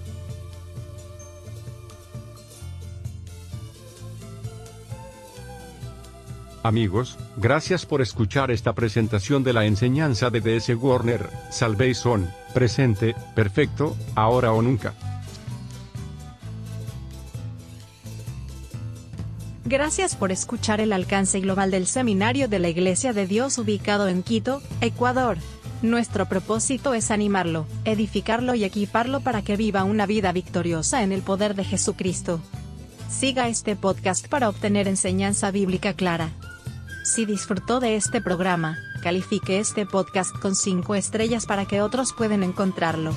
Amigos, 6.64 7.18
gracias 7.36 7.84
por 7.86 8.02
escuchar 8.02 8.52
esta 8.52 8.72
presentación 8.72 9.42
de 9.42 9.52
la 9.52 9.64
enseñanza 9.64 10.30
de 10.30 10.40
D.S. 10.40 10.72
Warner, 10.76 11.28
Salvation, 11.50 12.30
presente, 12.54 13.16
perfecto, 13.34 13.96
ahora 14.14 14.52
o 14.52 14.62
nunca. 14.62 14.94
Gracias 19.64 20.14
por 20.14 20.30
escuchar 20.30 20.80
el 20.80 20.92
alcance 20.92 21.40
global 21.40 21.72
del 21.72 21.88
Seminario 21.88 22.46
de 22.46 22.60
la 22.60 22.68
Iglesia 22.68 23.12
de 23.12 23.26
Dios 23.26 23.58
ubicado 23.58 24.06
en 24.06 24.22
Quito, 24.22 24.62
Ecuador. 24.80 25.38
Nuestro 25.82 26.26
propósito 26.26 26.94
es 26.94 27.10
animarlo, 27.10 27.66
edificarlo 27.84 28.54
y 28.54 28.62
equiparlo 28.62 29.20
para 29.20 29.42
que 29.42 29.56
viva 29.56 29.82
una 29.82 30.06
vida 30.06 30.30
victoriosa 30.30 31.02
en 31.02 31.10
el 31.10 31.22
poder 31.22 31.56
de 31.56 31.64
Jesucristo. 31.64 32.40
Siga 33.08 33.48
este 33.48 33.74
podcast 33.74 34.28
para 34.28 34.48
obtener 34.48 34.86
enseñanza 34.86 35.50
bíblica 35.50 35.94
clara. 35.94 36.30
Si 37.02 37.24
disfrutó 37.26 37.80
de 37.80 37.96
este 37.96 38.20
programa, 38.20 38.78
califique 39.02 39.58
este 39.58 39.86
podcast 39.86 40.32
con 40.38 40.54
5 40.54 40.94
estrellas 40.94 41.46
para 41.46 41.66
que 41.66 41.82
otros 41.82 42.12
puedan 42.12 42.44
encontrarlo. 42.44 43.12